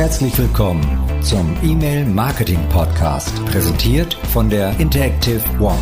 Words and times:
Herzlich 0.00 0.38
willkommen 0.38 0.82
zum 1.20 1.54
E-Mail 1.62 2.06
Marketing 2.06 2.66
Podcast, 2.70 3.44
präsentiert 3.44 4.14
von 4.14 4.48
der 4.48 4.70
Interactive 4.80 5.42
One. 5.60 5.76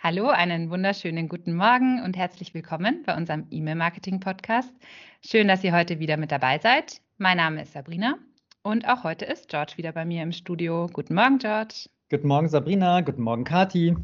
Hallo, 0.00 0.28
einen 0.28 0.70
wunderschönen 0.70 1.28
guten 1.28 1.56
Morgen 1.56 2.00
und 2.04 2.16
herzlich 2.16 2.54
willkommen 2.54 3.02
bei 3.04 3.16
unserem 3.16 3.48
E-Mail 3.50 3.74
Marketing 3.74 4.20
Podcast. 4.20 4.72
Schön, 5.20 5.48
dass 5.48 5.64
ihr 5.64 5.72
heute 5.72 5.98
wieder 5.98 6.16
mit 6.16 6.30
dabei 6.30 6.60
seid. 6.60 7.00
Mein 7.18 7.38
Name 7.38 7.62
ist 7.62 7.72
Sabrina 7.72 8.18
und 8.62 8.86
auch 8.86 9.02
heute 9.02 9.24
ist 9.24 9.48
George 9.48 9.72
wieder 9.78 9.90
bei 9.90 10.04
mir 10.04 10.22
im 10.22 10.30
Studio. 10.30 10.86
Guten 10.92 11.16
Morgen, 11.16 11.38
George. 11.38 11.88
Guten 12.08 12.28
Morgen, 12.28 12.48
Sabrina. 12.50 13.00
Guten 13.00 13.22
Morgen, 13.22 13.42
Kati. 13.42 13.96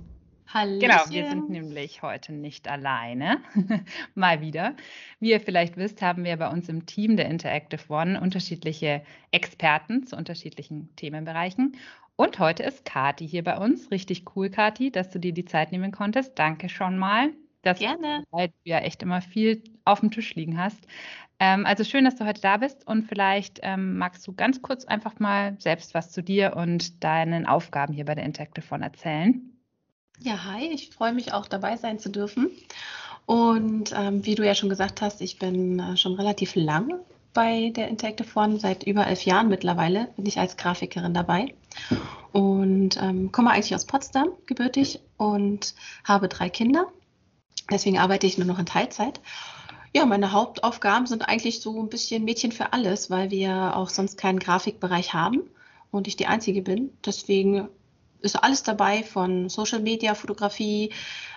Hallo. 0.50 0.78
Genau, 0.78 1.02
wir 1.10 1.28
sind 1.28 1.50
nämlich 1.50 2.00
heute 2.00 2.32
nicht 2.32 2.68
alleine. 2.68 3.42
Mal 4.14 4.40
wieder. 4.40 4.74
Wie 5.20 5.32
ihr 5.32 5.40
vielleicht 5.40 5.76
wisst, 5.76 6.00
haben 6.00 6.24
wir 6.24 6.38
bei 6.38 6.48
uns 6.48 6.70
im 6.70 6.86
Team 6.86 7.18
der 7.18 7.26
Interactive 7.26 7.82
One 7.90 8.18
unterschiedliche 8.18 9.02
Experten 9.30 10.06
zu 10.06 10.16
unterschiedlichen 10.16 10.88
Themenbereichen. 10.96 11.76
Und 12.16 12.38
heute 12.38 12.62
ist 12.62 12.86
Kati 12.86 13.28
hier 13.28 13.44
bei 13.44 13.58
uns. 13.58 13.90
Richtig 13.90 14.24
cool, 14.34 14.48
Kati, 14.48 14.90
dass 14.90 15.10
du 15.10 15.20
dir 15.20 15.34
die 15.34 15.44
Zeit 15.44 15.70
nehmen 15.70 15.92
konntest. 15.92 16.38
Danke 16.38 16.70
schon 16.70 16.96
mal. 16.96 17.30
Dass 17.60 17.78
Gerne. 17.78 18.24
du 18.32 18.48
ja 18.64 18.78
echt 18.78 19.02
immer 19.02 19.20
viel 19.20 19.62
auf 19.84 20.00
dem 20.00 20.10
Tisch 20.10 20.34
liegen 20.34 20.58
hast. 20.58 20.86
Ähm, 21.40 21.66
also 21.66 21.84
schön, 21.84 22.06
dass 22.06 22.16
du 22.16 22.24
heute 22.24 22.40
da 22.40 22.56
bist 22.56 22.86
und 22.86 23.02
vielleicht 23.02 23.60
ähm, 23.62 23.98
magst 23.98 24.26
du 24.26 24.32
ganz 24.32 24.62
kurz 24.62 24.86
einfach 24.86 25.18
mal 25.18 25.56
selbst 25.58 25.92
was 25.92 26.10
zu 26.10 26.22
dir 26.22 26.56
und 26.56 27.04
deinen 27.04 27.44
Aufgaben 27.44 27.92
hier 27.92 28.06
bei 28.06 28.14
der 28.14 28.24
Interactive 28.24 28.74
One 28.74 28.84
erzählen. 28.84 29.57
Ja, 30.20 30.44
hi, 30.44 30.68
ich 30.72 30.90
freue 30.90 31.12
mich 31.12 31.32
auch 31.32 31.46
dabei 31.46 31.76
sein 31.76 31.98
zu 31.98 32.10
dürfen. 32.10 32.50
Und 33.26 33.92
ähm, 33.94 34.24
wie 34.24 34.34
du 34.34 34.44
ja 34.44 34.54
schon 34.54 34.68
gesagt 34.68 35.00
hast, 35.00 35.20
ich 35.20 35.38
bin 35.38 35.78
äh, 35.78 35.96
schon 35.96 36.14
relativ 36.14 36.54
lang 36.56 37.00
bei 37.34 37.70
der 37.70 37.88
Interactive 37.88 38.28
One, 38.34 38.58
seit 38.58 38.82
über 38.82 39.06
elf 39.06 39.24
Jahren 39.24 39.48
mittlerweile 39.48 40.08
bin 40.16 40.26
ich 40.26 40.40
als 40.40 40.56
Grafikerin 40.56 41.14
dabei 41.14 41.54
und 42.32 43.00
ähm, 43.00 43.30
komme 43.30 43.50
eigentlich 43.50 43.74
aus 43.74 43.84
Potsdam 43.84 44.30
gebürtig 44.46 45.00
und 45.18 45.74
habe 46.04 46.28
drei 46.28 46.48
Kinder. 46.48 46.86
Deswegen 47.70 47.98
arbeite 47.98 48.26
ich 48.26 48.38
nur 48.38 48.46
noch 48.46 48.58
in 48.58 48.66
Teilzeit. 48.66 49.20
Ja, 49.94 50.04
meine 50.04 50.32
Hauptaufgaben 50.32 51.06
sind 51.06 51.28
eigentlich 51.28 51.60
so 51.60 51.80
ein 51.80 51.88
bisschen 51.88 52.24
Mädchen 52.24 52.50
für 52.50 52.72
alles, 52.72 53.10
weil 53.10 53.30
wir 53.30 53.76
auch 53.76 53.88
sonst 53.88 54.18
keinen 54.18 54.38
Grafikbereich 54.38 55.14
haben 55.14 55.42
und 55.90 56.08
ich 56.08 56.16
die 56.16 56.26
Einzige 56.26 56.62
bin. 56.62 56.90
Deswegen 57.04 57.68
ist 58.20 58.36
alles 58.36 58.62
dabei 58.62 59.02
von 59.02 59.48
Social 59.48 59.80
Media, 59.80 60.14
Fotografie, 60.14 60.92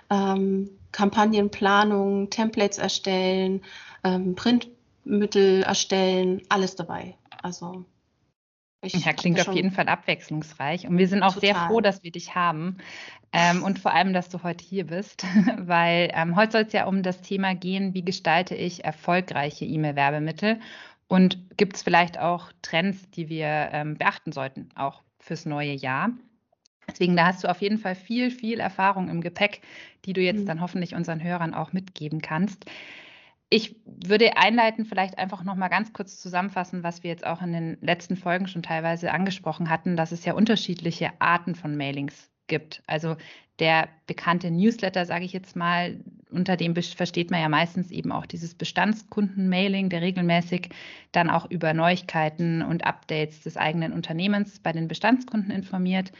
ähm, 0.09 0.69
Kampagnenplanung, 0.91 2.29
Templates 2.29 2.77
erstellen, 2.77 3.61
ähm, 4.03 4.35
Printmittel 4.35 5.63
erstellen, 5.63 6.41
alles 6.49 6.75
dabei. 6.75 7.15
Also 7.41 7.85
ich 8.83 9.05
ja, 9.05 9.13
klingt 9.13 9.39
auf 9.47 9.53
jeden 9.53 9.71
Fall 9.71 9.87
abwechslungsreich. 9.87 10.87
Und 10.87 10.97
wir 10.97 11.07
sind 11.07 11.21
auch 11.21 11.35
total. 11.35 11.53
sehr 11.53 11.67
froh, 11.67 11.81
dass 11.81 12.03
wir 12.03 12.11
dich 12.11 12.33
haben. 12.33 12.77
Ähm, 13.31 13.63
und 13.63 13.79
vor 13.79 13.93
allem, 13.93 14.11
dass 14.11 14.29
du 14.29 14.43
heute 14.43 14.65
hier 14.65 14.87
bist, 14.87 15.23
weil 15.57 16.11
ähm, 16.13 16.35
heute 16.35 16.51
soll 16.53 16.61
es 16.63 16.73
ja 16.73 16.87
um 16.87 17.03
das 17.03 17.21
Thema 17.21 17.53
gehen, 17.53 17.93
wie 17.93 18.03
gestalte 18.03 18.55
ich 18.55 18.83
erfolgreiche 18.83 19.65
E-Mail-Werbemittel 19.65 20.59
und 21.07 21.57
gibt 21.57 21.75
es 21.75 21.83
vielleicht 21.83 22.19
auch 22.19 22.51
Trends, 22.61 23.09
die 23.11 23.29
wir 23.29 23.69
ähm, 23.71 23.97
beachten 23.97 24.31
sollten, 24.31 24.69
auch 24.75 25.03
fürs 25.19 25.45
neue 25.45 25.73
Jahr. 25.73 26.09
Deswegen, 26.89 27.15
da 27.15 27.27
hast 27.27 27.43
du 27.43 27.49
auf 27.49 27.61
jeden 27.61 27.77
Fall 27.77 27.95
viel, 27.95 28.31
viel 28.31 28.59
Erfahrung 28.59 29.09
im 29.09 29.21
Gepäck, 29.21 29.61
die 30.05 30.13
du 30.13 30.21
jetzt 30.21 30.41
mhm. 30.41 30.45
dann 30.45 30.61
hoffentlich 30.61 30.95
unseren 30.95 31.23
Hörern 31.23 31.53
auch 31.53 31.73
mitgeben 31.73 32.21
kannst. 32.21 32.65
Ich 33.49 33.75
würde 33.85 34.37
einleiten, 34.37 34.85
vielleicht 34.85 35.17
einfach 35.17 35.43
noch 35.43 35.55
mal 35.55 35.67
ganz 35.67 35.91
kurz 35.91 36.19
zusammenfassen, 36.19 36.83
was 36.83 37.03
wir 37.03 37.09
jetzt 37.09 37.25
auch 37.25 37.41
in 37.41 37.51
den 37.51 37.77
letzten 37.81 38.15
Folgen 38.15 38.47
schon 38.47 38.63
teilweise 38.63 39.11
angesprochen 39.11 39.69
hatten, 39.69 39.97
dass 39.97 40.13
es 40.13 40.23
ja 40.23 40.33
unterschiedliche 40.33 41.11
Arten 41.19 41.55
von 41.55 41.75
Mailings 41.75 42.29
gibt. 42.47 42.81
Also 42.87 43.17
der 43.59 43.89
bekannte 44.07 44.49
Newsletter, 44.51 45.05
sage 45.05 45.25
ich 45.25 45.33
jetzt 45.33 45.55
mal, 45.55 45.99
unter 46.31 46.57
dem 46.57 46.75
versteht 46.75 47.29
man 47.29 47.41
ja 47.41 47.49
meistens 47.49 47.91
eben 47.91 48.11
auch 48.11 48.25
dieses 48.25 48.55
Bestandskunden-Mailing, 48.55 49.89
der 49.89 50.01
regelmäßig 50.01 50.69
dann 51.11 51.29
auch 51.29 51.49
über 51.51 51.73
Neuigkeiten 51.73 52.61
und 52.61 52.85
Updates 52.85 53.41
des 53.41 53.57
eigenen 53.57 53.93
Unternehmens 53.93 54.59
bei 54.59 54.71
den 54.71 54.87
Bestandskunden 54.87 55.51
informiert. 55.51 56.11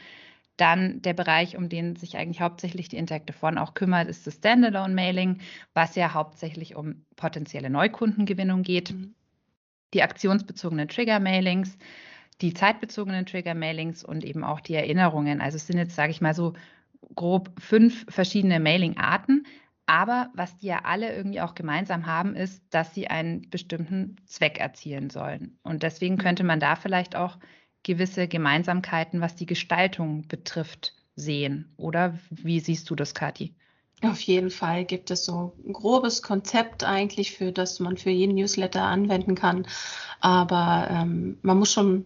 Dann 0.62 1.02
der 1.02 1.12
Bereich, 1.12 1.56
um 1.56 1.68
den 1.68 1.96
sich 1.96 2.16
eigentlich 2.16 2.40
hauptsächlich 2.40 2.88
die 2.88 2.96
Interactive 2.96 3.44
One 3.44 3.60
auch 3.60 3.74
kümmert, 3.74 4.06
ist 4.06 4.28
das 4.28 4.36
Standalone-Mailing, 4.36 5.40
was 5.74 5.96
ja 5.96 6.14
hauptsächlich 6.14 6.76
um 6.76 7.04
potenzielle 7.16 7.68
Neukundengewinnung 7.68 8.62
geht. 8.62 8.92
Mhm. 8.92 9.12
Die 9.92 10.04
aktionsbezogenen 10.04 10.86
Trigger-Mailings, 10.86 11.76
die 12.42 12.54
zeitbezogenen 12.54 13.26
Trigger-Mailings 13.26 14.04
und 14.04 14.22
eben 14.22 14.44
auch 14.44 14.60
die 14.60 14.74
Erinnerungen. 14.74 15.40
Also 15.40 15.56
es 15.56 15.66
sind 15.66 15.78
jetzt, 15.78 15.96
sage 15.96 16.12
ich 16.12 16.20
mal 16.20 16.32
so, 16.32 16.52
grob 17.16 17.50
fünf 17.60 18.06
verschiedene 18.08 18.60
Mailing-Arten. 18.60 19.44
Aber 19.86 20.30
was 20.32 20.56
die 20.58 20.66
ja 20.68 20.82
alle 20.84 21.12
irgendwie 21.12 21.40
auch 21.40 21.56
gemeinsam 21.56 22.06
haben, 22.06 22.36
ist, 22.36 22.62
dass 22.70 22.94
sie 22.94 23.08
einen 23.08 23.50
bestimmten 23.50 24.14
Zweck 24.26 24.60
erzielen 24.60 25.10
sollen. 25.10 25.58
Und 25.64 25.82
deswegen 25.82 26.14
mhm. 26.14 26.20
könnte 26.20 26.44
man 26.44 26.60
da 26.60 26.76
vielleicht 26.76 27.16
auch 27.16 27.40
gewisse 27.82 28.28
Gemeinsamkeiten, 28.28 29.20
was 29.20 29.34
die 29.34 29.46
Gestaltung 29.46 30.26
betrifft, 30.28 30.94
sehen. 31.16 31.72
Oder 31.76 32.18
wie 32.30 32.60
siehst 32.60 32.88
du 32.90 32.94
das, 32.94 33.14
Kathi? 33.14 33.54
Auf 34.02 34.20
jeden 34.22 34.50
Fall 34.50 34.84
gibt 34.84 35.10
es 35.10 35.24
so 35.24 35.52
ein 35.64 35.72
grobes 35.72 36.22
Konzept 36.22 36.82
eigentlich, 36.82 37.32
für 37.32 37.52
das 37.52 37.78
man 37.78 37.96
für 37.96 38.10
jeden 38.10 38.34
Newsletter 38.34 38.82
anwenden 38.82 39.34
kann. 39.34 39.66
Aber 40.20 40.88
ähm, 40.90 41.38
man 41.42 41.58
muss 41.58 41.72
schon 41.72 42.04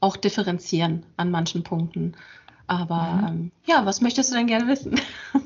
auch 0.00 0.16
differenzieren 0.16 1.06
an 1.16 1.30
manchen 1.30 1.62
Punkten. 1.62 2.16
Aber 2.66 3.02
mhm. 3.22 3.26
ähm, 3.26 3.52
ja, 3.66 3.86
was 3.86 4.00
möchtest 4.00 4.30
du 4.30 4.36
denn 4.36 4.46
gerne 4.46 4.68
wissen? 4.68 5.00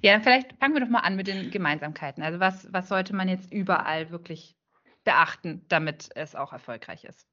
Ja, 0.00 0.20
vielleicht 0.20 0.54
fangen 0.58 0.74
wir 0.74 0.80
doch 0.80 0.88
mal 0.88 1.00
an 1.00 1.16
mit 1.16 1.26
den 1.26 1.50
Gemeinsamkeiten. 1.50 2.22
Also 2.22 2.40
was, 2.40 2.72
was 2.72 2.88
sollte 2.88 3.14
man 3.14 3.28
jetzt 3.28 3.52
überall 3.52 4.10
wirklich 4.10 4.56
beachten, 5.04 5.64
damit 5.68 6.10
es 6.14 6.34
auch 6.34 6.52
erfolgreich 6.52 7.04
ist? 7.04 7.26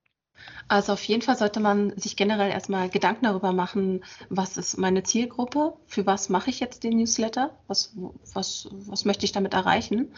Also 0.68 0.94
auf 0.94 1.04
jeden 1.04 1.22
Fall 1.22 1.38
sollte 1.38 1.60
man 1.60 1.98
sich 1.98 2.16
generell 2.16 2.50
erstmal 2.50 2.90
Gedanken 2.90 3.26
darüber 3.26 3.52
machen, 3.52 4.04
was 4.30 4.58
ist 4.58 4.78
meine 4.78 5.04
Zielgruppe, 5.04 5.74
für 5.86 6.06
was 6.06 6.30
mache 6.30 6.50
ich 6.50 6.60
jetzt 6.60 6.84
den 6.84 6.98
Newsletter, 6.98 7.60
was, 7.68 7.94
was, 8.34 8.70
was 8.72 9.06
möchte 9.06 9.26
ich 9.26 9.34
damit 9.34 9.54
erreichen. 9.54 10.14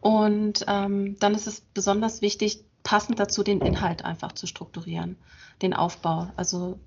Und 0.00 0.64
ähm, 0.68 1.18
dann 1.18 1.34
ist 1.34 1.46
es 1.46 1.60
besonders 1.60 2.22
wichtig, 2.22 2.64
passend 2.82 3.20
dazu 3.20 3.42
den 3.42 3.60
Inhalt 3.60 4.04
einfach 4.04 4.32
zu 4.32 4.46
strukturieren, 4.46 5.16
den 5.60 5.74
Aufbau. 5.74 6.32
Also 6.36 6.80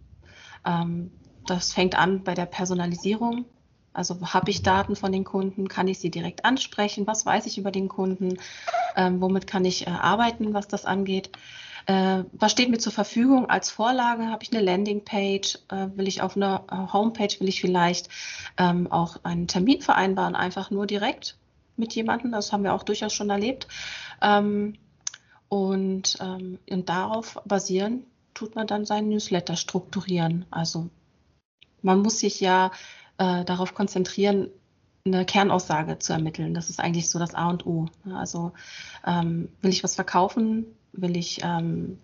ähm, 0.65 1.11
das 1.45 1.73
fängt 1.73 1.95
an 1.95 2.23
bei 2.23 2.33
der 2.33 2.45
Personalisierung. 2.47 3.45
Also 3.93 4.19
habe 4.33 4.49
ich 4.49 4.63
Daten 4.63 4.95
von 4.95 5.11
den 5.11 5.23
Kunden, 5.23 5.67
kann 5.67 5.87
ich 5.87 5.99
sie 5.99 6.09
direkt 6.09 6.45
ansprechen, 6.45 7.05
was 7.05 7.27
weiß 7.27 7.45
ich 7.45 7.59
über 7.59 7.69
den 7.69 7.89
Kunden, 7.89 8.39
ähm, 8.95 9.21
womit 9.21 9.45
kann 9.45 9.65
ich 9.65 9.85
äh, 9.85 9.91
arbeiten, 9.91 10.55
was 10.55 10.67
das 10.67 10.85
angeht. 10.85 11.29
Äh, 11.85 12.23
was 12.31 12.51
steht 12.51 12.69
mir 12.69 12.77
zur 12.77 12.93
Verfügung 12.93 13.49
als 13.49 13.69
Vorlage? 13.69 14.27
Habe 14.27 14.43
ich 14.43 14.53
eine 14.53 14.63
Landingpage? 14.63 15.59
Äh, 15.69 15.87
will 15.95 16.07
ich 16.07 16.21
auf 16.21 16.35
einer 16.35 16.63
äh, 16.71 16.93
Homepage, 16.93 17.39
will 17.39 17.49
ich 17.49 17.61
vielleicht 17.61 18.09
ähm, 18.57 18.91
auch 18.91 19.17
einen 19.23 19.47
Termin 19.47 19.81
vereinbaren, 19.81 20.35
einfach 20.35 20.71
nur 20.71 20.87
direkt 20.87 21.37
mit 21.75 21.93
jemandem? 21.93 22.31
Das 22.31 22.53
haben 22.53 22.63
wir 22.63 22.73
auch 22.73 22.83
durchaus 22.83 23.13
schon 23.13 23.29
erlebt. 23.29 23.67
Ähm, 24.21 24.75
und, 25.49 26.17
ähm, 26.21 26.59
und 26.69 26.89
darauf 26.89 27.37
basieren 27.45 28.05
tut 28.33 28.55
man 28.55 28.67
dann 28.67 28.85
seinen 28.85 29.09
Newsletter 29.09 29.55
strukturieren. 29.55 30.45
Also 30.49 30.89
man 31.81 32.01
muss 32.01 32.19
sich 32.19 32.39
ja 32.39 32.71
äh, 33.17 33.43
darauf 33.45 33.75
konzentrieren, 33.75 34.49
eine 35.05 35.25
Kernaussage 35.25 35.99
zu 35.99 36.13
ermitteln. 36.13 36.53
Das 36.53 36.69
ist 36.69 36.79
eigentlich 36.79 37.09
so 37.09 37.19
das 37.19 37.35
A 37.35 37.49
und 37.49 37.65
O. 37.65 37.87
Also 38.15 38.53
ähm, 39.05 39.49
will 39.61 39.71
ich 39.71 39.83
was 39.83 39.95
verkaufen, 39.95 40.65
will 40.93 41.17
ich 41.17 41.41
ähm, 41.43 41.99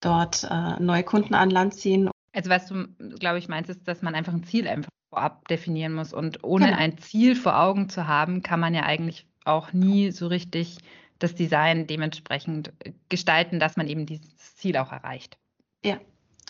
dort 0.00 0.44
äh, 0.50 0.80
neue 0.80 1.02
Kunden 1.02 1.34
an 1.34 1.50
Land 1.50 1.74
ziehen. 1.74 2.10
Also 2.32 2.50
was 2.50 2.66
du, 2.66 2.86
glaube 3.18 3.38
ich, 3.38 3.48
meinst, 3.48 3.70
ist, 3.70 3.86
dass 3.86 4.02
man 4.02 4.14
einfach 4.14 4.32
ein 4.32 4.44
Ziel 4.44 4.68
einfach 4.68 4.90
vorab 5.10 5.48
definieren 5.48 5.94
muss. 5.94 6.12
Und 6.12 6.44
ohne 6.44 6.66
genau. 6.66 6.78
ein 6.78 6.98
Ziel 6.98 7.34
vor 7.34 7.60
Augen 7.60 7.88
zu 7.88 8.06
haben, 8.06 8.42
kann 8.42 8.60
man 8.60 8.74
ja 8.74 8.82
eigentlich 8.82 9.26
auch 9.44 9.72
nie 9.72 10.10
so 10.10 10.26
richtig 10.26 10.78
das 11.18 11.34
Design 11.34 11.86
dementsprechend 11.86 12.72
gestalten, 13.08 13.58
dass 13.58 13.76
man 13.76 13.88
eben 13.88 14.06
dieses 14.06 14.56
Ziel 14.56 14.76
auch 14.76 14.92
erreicht. 14.92 15.38
Ja, 15.84 15.98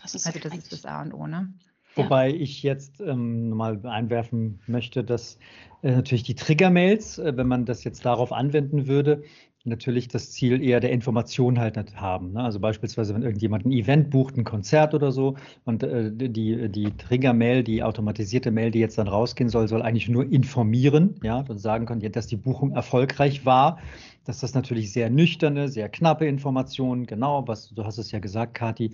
das 0.02 0.14
ist 0.14 0.26
also 0.26 0.40
das 0.40 0.54
ist 0.54 0.72
das 0.72 0.84
A 0.84 1.02
und 1.02 1.12
O, 1.12 1.26
ne? 1.26 1.52
Wobei 1.94 2.28
ja. 2.28 2.36
ich 2.36 2.62
jetzt 2.62 3.00
ähm, 3.00 3.50
mal 3.50 3.80
einwerfen 3.86 4.60
möchte, 4.66 5.02
dass 5.02 5.38
äh, 5.82 5.92
natürlich 5.92 6.24
die 6.24 6.34
Trigger-Mails, 6.34 7.18
äh, 7.18 7.36
wenn 7.36 7.48
man 7.48 7.64
das 7.64 7.84
jetzt 7.84 8.04
darauf 8.04 8.32
anwenden 8.32 8.86
würde, 8.86 9.22
natürlich 9.66 10.08
das 10.08 10.30
Ziel 10.30 10.62
eher 10.62 10.80
der 10.80 10.90
Information 10.92 11.58
halt 11.58 11.76
nicht 11.76 11.96
haben. 11.96 12.32
Ne? 12.32 12.42
Also 12.42 12.60
beispielsweise, 12.60 13.14
wenn 13.14 13.22
irgendjemand 13.22 13.66
ein 13.66 13.72
Event 13.72 14.10
bucht, 14.10 14.36
ein 14.36 14.44
Konzert 14.44 14.94
oder 14.94 15.12
so 15.12 15.36
und 15.64 15.82
äh, 15.82 16.10
die, 16.12 16.68
die 16.68 16.90
Trigger-Mail, 16.96 17.62
die 17.62 17.82
automatisierte 17.82 18.50
Mail, 18.50 18.70
die 18.70 18.80
jetzt 18.80 18.98
dann 18.98 19.08
rausgehen 19.08 19.50
soll, 19.50 19.68
soll 19.68 19.82
eigentlich 19.82 20.08
nur 20.08 20.30
informieren, 20.30 21.16
ja, 21.22 21.44
und 21.48 21.58
sagen 21.58 21.86
können, 21.86 22.12
dass 22.12 22.26
die 22.26 22.36
Buchung 22.36 22.72
erfolgreich 22.72 23.44
war. 23.44 23.78
Dass 24.26 24.40
das 24.40 24.54
natürlich 24.54 24.92
sehr 24.92 25.08
nüchterne, 25.10 25.68
sehr 25.68 25.88
knappe 25.88 26.26
Informationen, 26.26 27.06
genau, 27.06 27.46
was 27.46 27.70
du 27.70 27.84
hast 27.84 27.98
es 27.98 28.10
ja 28.10 28.18
gesagt, 28.18 28.54
Kati, 28.54 28.92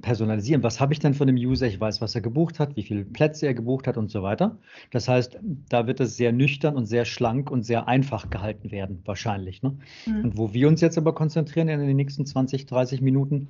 personalisieren. 0.00 0.62
Was 0.62 0.80
habe 0.80 0.92
ich 0.92 0.98
denn 0.98 1.14
von 1.14 1.26
dem 1.26 1.36
User? 1.36 1.66
Ich 1.66 1.80
weiß, 1.80 2.00
was 2.00 2.14
er 2.14 2.20
gebucht 2.20 2.60
hat, 2.60 2.76
wie 2.76 2.82
viele 2.82 3.04
Plätze 3.04 3.46
er 3.46 3.54
gebucht 3.54 3.86
hat 3.86 3.96
und 3.96 4.10
so 4.10 4.22
weiter. 4.22 4.58
Das 4.90 5.08
heißt, 5.08 5.38
da 5.68 5.86
wird 5.86 6.00
es 6.00 6.16
sehr 6.16 6.32
nüchtern 6.32 6.76
und 6.76 6.86
sehr 6.86 7.04
schlank 7.04 7.50
und 7.50 7.64
sehr 7.64 7.88
einfach 7.88 8.30
gehalten 8.30 8.70
werden, 8.70 9.02
wahrscheinlich. 9.04 9.62
Ne? 9.62 9.76
Mhm. 10.06 10.24
Und 10.24 10.38
wo 10.38 10.54
wir 10.54 10.68
uns 10.68 10.80
jetzt 10.80 10.98
aber 10.98 11.14
konzentrieren 11.14 11.68
in 11.68 11.80
den 11.80 11.96
nächsten 11.96 12.24
20, 12.24 12.66
30 12.66 13.00
Minuten, 13.00 13.48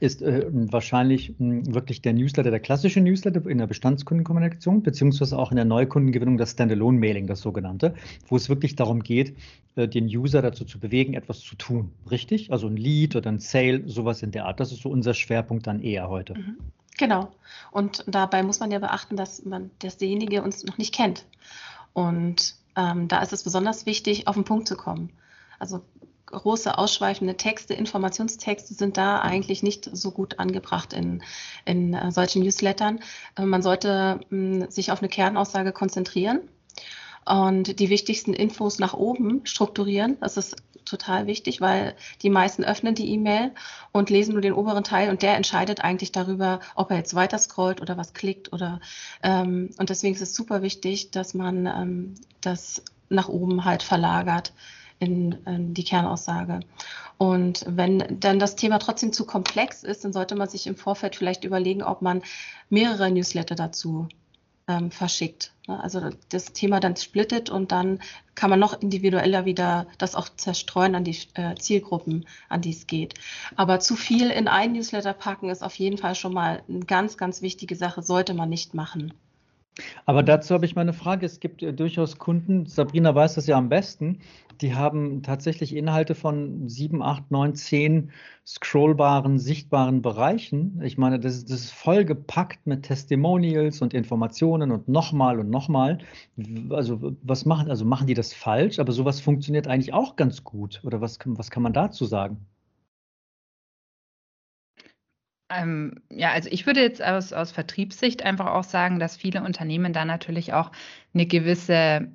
ist 0.00 0.22
äh, 0.22 0.46
wahrscheinlich 0.50 1.34
mh, 1.38 1.66
hm, 1.66 1.74
wirklich 1.74 2.02
der 2.02 2.12
Newsletter, 2.12 2.50
der 2.50 2.60
klassische 2.60 3.00
Newsletter 3.00 3.46
in 3.46 3.58
der 3.58 3.66
Bestandskundenkommunikation, 3.66 4.82
beziehungsweise 4.82 5.38
auch 5.38 5.50
in 5.50 5.56
der 5.56 5.64
Neukundengewinnung 5.64 6.38
das 6.38 6.52
Standalone-Mailing, 6.52 7.26
das 7.26 7.40
sogenannte, 7.40 7.94
wo 8.28 8.36
es 8.36 8.48
wirklich 8.48 8.76
darum 8.76 9.02
geht, 9.02 9.36
äh, 9.76 9.88
den 9.88 10.06
User 10.06 10.42
dazu 10.42 10.64
zu 10.64 10.78
bewegen, 10.78 11.14
etwas 11.14 11.40
zu 11.40 11.56
tun. 11.56 11.92
Richtig? 12.10 12.52
Also 12.52 12.66
ein 12.66 12.76
Lead 12.76 13.16
oder 13.16 13.30
ein 13.30 13.38
Sale, 13.38 13.82
sowas 13.86 14.22
in 14.22 14.30
der 14.30 14.46
Art. 14.46 14.60
Das 14.60 14.72
ist 14.72 14.82
so 14.82 14.90
unser 14.90 15.14
Schwerpunkt 15.14 15.66
dann 15.66 15.80
eher 15.80 16.08
heute. 16.08 16.34
Mhm. 16.34 16.58
Genau. 16.98 17.30
Und 17.70 18.04
dabei 18.08 18.42
muss 18.42 18.60
man 18.60 18.70
ja 18.70 18.80
beachten, 18.80 19.16
dass 19.16 19.44
man 19.44 19.70
derjenige 19.82 20.42
uns 20.42 20.64
noch 20.64 20.78
nicht 20.78 20.92
kennt. 20.92 21.24
Und 21.92 22.56
ähm, 22.76 23.08
da 23.08 23.22
ist 23.22 23.32
es 23.32 23.44
besonders 23.44 23.86
wichtig, 23.86 24.26
auf 24.26 24.34
den 24.34 24.44
Punkt 24.44 24.68
zu 24.68 24.76
kommen. 24.76 25.10
Also 25.58 25.82
große 26.30 26.76
ausschweifende 26.76 27.36
Texte, 27.36 27.74
Informationstexte 27.74 28.74
sind 28.74 28.96
da 28.96 29.20
eigentlich 29.20 29.62
nicht 29.62 29.88
so 29.92 30.10
gut 30.10 30.38
angebracht 30.38 30.92
in, 30.92 31.22
in 31.64 31.94
äh, 31.94 32.10
solchen 32.12 32.42
Newslettern. 32.42 33.00
Äh, 33.36 33.44
man 33.44 33.62
sollte 33.62 34.20
mh, 34.30 34.64
hm, 34.64 34.70
sich 34.70 34.92
auf 34.92 35.00
eine 35.00 35.08
Kernaussage 35.08 35.72
konzentrieren 35.72 36.40
und 37.26 37.78
die 37.78 37.90
wichtigsten 37.90 38.34
Infos 38.34 38.78
nach 38.78 38.94
oben 38.94 39.44
strukturieren. 39.44 40.16
Das 40.20 40.36
ist 40.36 40.56
total 40.84 41.26
wichtig, 41.26 41.60
weil 41.60 41.94
die 42.22 42.30
meisten 42.30 42.64
öffnen 42.64 42.94
die 42.94 43.10
E-Mail 43.10 43.52
und 43.92 44.10
lesen 44.10 44.32
nur 44.32 44.40
den 44.40 44.54
oberen 44.54 44.84
Teil 44.84 45.10
und 45.10 45.22
der 45.22 45.36
entscheidet 45.36 45.80
eigentlich 45.84 46.12
darüber, 46.12 46.60
ob 46.74 46.90
er 46.90 46.96
jetzt 46.96 47.14
weiter 47.14 47.38
scrollt 47.38 47.82
oder 47.82 47.98
was 47.98 48.14
klickt 48.14 48.52
oder 48.52 48.80
ähm, 49.22 49.70
und 49.76 49.90
deswegen 49.90 50.14
ist 50.14 50.22
es 50.22 50.34
super 50.34 50.62
wichtig, 50.62 51.10
dass 51.10 51.34
man 51.34 51.66
ähm, 51.66 52.14
das 52.40 52.82
nach 53.10 53.28
oben 53.28 53.64
halt 53.64 53.82
verlagert 53.82 54.52
in, 54.98 55.32
in 55.46 55.74
die 55.74 55.84
Kernaussage. 55.84 56.60
Und 57.18 57.64
wenn 57.68 58.20
dann 58.20 58.38
das 58.38 58.56
Thema 58.56 58.78
trotzdem 58.78 59.12
zu 59.12 59.26
komplex 59.26 59.82
ist, 59.82 60.04
dann 60.04 60.12
sollte 60.12 60.36
man 60.36 60.48
sich 60.48 60.66
im 60.66 60.76
Vorfeld 60.76 61.16
vielleicht 61.16 61.44
überlegen, 61.44 61.82
ob 61.82 62.02
man 62.02 62.22
mehrere 62.68 63.10
Newsletter 63.10 63.54
dazu 63.54 64.08
ähm, 64.68 64.90
verschickt. 64.90 65.52
Ne? 65.66 65.82
Also 65.82 66.10
das 66.28 66.52
Thema 66.52 66.78
dann 66.78 66.94
splittet 66.94 67.50
und 67.50 67.72
dann 67.72 68.00
kann 68.34 68.50
man 68.50 68.60
noch 68.60 68.80
individueller 68.80 69.44
wieder 69.44 69.86
das 69.98 70.14
auch 70.14 70.28
zerstreuen 70.36 70.94
an 70.94 71.04
die 71.04 71.18
äh, 71.34 71.56
Zielgruppen, 71.56 72.26
an 72.48 72.60
die 72.60 72.70
es 72.70 72.86
geht. 72.86 73.14
Aber 73.56 73.80
zu 73.80 73.96
viel 73.96 74.30
in 74.30 74.46
ein 74.46 74.72
Newsletter 74.72 75.14
packen 75.14 75.48
ist 75.48 75.64
auf 75.64 75.74
jeden 75.74 75.98
Fall 75.98 76.14
schon 76.14 76.34
mal 76.34 76.62
eine 76.68 76.80
ganz, 76.80 77.16
ganz 77.16 77.42
wichtige 77.42 77.74
Sache, 77.74 78.02
sollte 78.02 78.34
man 78.34 78.48
nicht 78.48 78.74
machen. 78.74 79.12
Aber 80.06 80.22
dazu 80.22 80.54
habe 80.54 80.64
ich 80.64 80.74
mal 80.74 80.82
eine 80.82 80.92
Frage. 80.92 81.26
Es 81.26 81.40
gibt 81.40 81.62
äh, 81.62 81.72
durchaus 81.72 82.18
Kunden, 82.18 82.66
Sabrina 82.66 83.14
weiß 83.14 83.34
das 83.34 83.46
ja 83.46 83.56
am 83.56 83.68
besten, 83.68 84.20
die 84.60 84.74
haben 84.74 85.22
tatsächlich 85.22 85.74
Inhalte 85.74 86.14
von 86.14 86.68
sieben, 86.68 87.02
acht, 87.02 87.30
neun, 87.30 87.54
zehn 87.54 88.10
scrollbaren, 88.46 89.38
sichtbaren 89.38 90.02
Bereichen. 90.02 90.80
Ich 90.82 90.98
meine, 90.98 91.20
das, 91.20 91.44
das 91.44 91.60
ist 91.60 91.72
voll 91.72 92.04
gepackt 92.04 92.66
mit 92.66 92.84
Testimonials 92.84 93.82
und 93.82 93.94
Informationen 93.94 94.72
und 94.72 94.88
nochmal 94.88 95.38
und 95.38 95.50
nochmal. 95.50 95.98
Also, 96.70 97.16
was 97.22 97.44
machen, 97.44 97.70
also 97.70 97.84
machen 97.84 98.06
die 98.06 98.14
das 98.14 98.32
falsch? 98.32 98.78
Aber 98.78 98.92
sowas 98.92 99.20
funktioniert 99.20 99.68
eigentlich 99.68 99.92
auch 99.94 100.16
ganz 100.16 100.44
gut. 100.44 100.80
Oder 100.84 101.00
was, 101.00 101.18
was 101.24 101.50
kann 101.50 101.62
man 101.62 101.72
dazu 101.72 102.04
sagen? 102.04 102.46
Ähm, 105.50 105.94
ja, 106.10 106.30
also 106.32 106.48
ich 106.50 106.66
würde 106.66 106.80
jetzt 106.80 107.02
aus, 107.02 107.32
aus 107.32 107.52
Vertriebssicht 107.52 108.22
einfach 108.22 108.46
auch 108.46 108.64
sagen, 108.64 108.98
dass 108.98 109.16
viele 109.16 109.42
Unternehmen 109.42 109.92
da 109.92 110.04
natürlich 110.04 110.52
auch 110.52 110.70
eine 111.14 111.26
gewisse, 111.26 112.08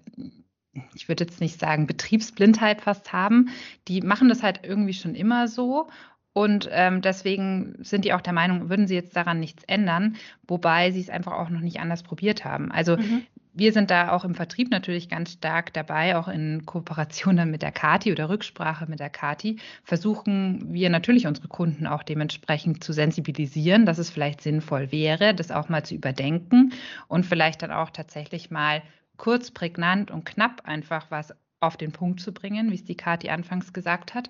ich 0.94 1.08
würde 1.08 1.24
jetzt 1.24 1.42
nicht 1.42 1.60
sagen 1.60 1.88
Betriebsblindheit 1.88 2.82
fast 2.82 3.12
haben. 3.12 3.50
Die 3.88 4.02
machen 4.02 4.30
das 4.30 4.44
halt 4.44 4.62
irgendwie 4.64 4.94
schon 4.94 5.16
immer 5.16 5.48
so 5.48 5.88
und 6.34 6.68
ähm, 6.72 7.02
deswegen 7.02 7.76
sind 7.82 8.06
die 8.06 8.14
auch 8.14 8.22
der 8.22 8.34
Meinung, 8.34 8.70
würden 8.70 8.88
sie 8.88 8.96
jetzt 8.96 9.16
daran 9.16 9.40
nichts 9.40 9.64
ändern, 9.66 10.16
wobei 10.48 10.90
sie 10.90 11.00
es 11.00 11.12
einfach 11.12 11.34
auch 11.34 11.50
noch 11.50 11.62
nicht 11.62 11.80
anders 11.80 12.02
probiert 12.02 12.44
haben. 12.44 12.72
Also 12.72 12.98
mhm. 12.98 13.24
Wir 13.54 13.72
sind 13.72 13.92
da 13.92 14.12
auch 14.12 14.26
im 14.26 14.36
Vertrieb 14.36 14.72
natürlich 14.72 15.10
ganz 15.10 15.34
stark 15.34 15.74
dabei, 15.74 16.18
auch 16.18 16.28
in 16.28 16.66
Kooperation 16.66 17.38
dann 17.38 17.52
mit 17.52 17.62
der 17.62 17.72
Kati 17.72 18.12
oder 18.12 18.30
Rücksprache 18.30 18.88
mit 18.88 19.00
der 19.00 19.10
Kati, 19.12 19.58
versuchen 19.84 20.74
wir 20.74 20.90
natürlich 20.90 21.28
unsere 21.28 21.48
Kunden 21.48 21.86
auch 21.86 22.04
dementsprechend 22.04 22.84
zu 22.84 22.94
sensibilisieren, 22.94 23.86
dass 23.86 24.00
es 24.00 24.10
vielleicht 24.10 24.42
sinnvoll 24.42 24.92
wäre, 24.92 25.36
das 25.36 25.52
auch 25.52 25.70
mal 25.70 25.84
zu 25.84 25.94
überdenken 25.94 26.74
und 27.08 27.26
vielleicht 27.26 27.62
dann 27.62 27.72
auch 27.72 27.92
tatsächlich 27.92 28.50
mal 28.50 28.82
kurz, 29.18 29.52
prägnant 29.52 30.10
und 30.10 30.26
knapp 30.26 30.62
einfach 30.66 31.12
was 31.12 31.34
auf 31.60 31.78
den 31.78 31.92
Punkt 31.92 32.20
zu 32.20 32.34
bringen, 32.34 32.72
wie 32.72 32.76
es 32.76 32.84
die 32.84 32.98
Kati 32.98 33.30
anfangs 33.30 33.72
gesagt 33.72 34.16
hat. 34.16 34.30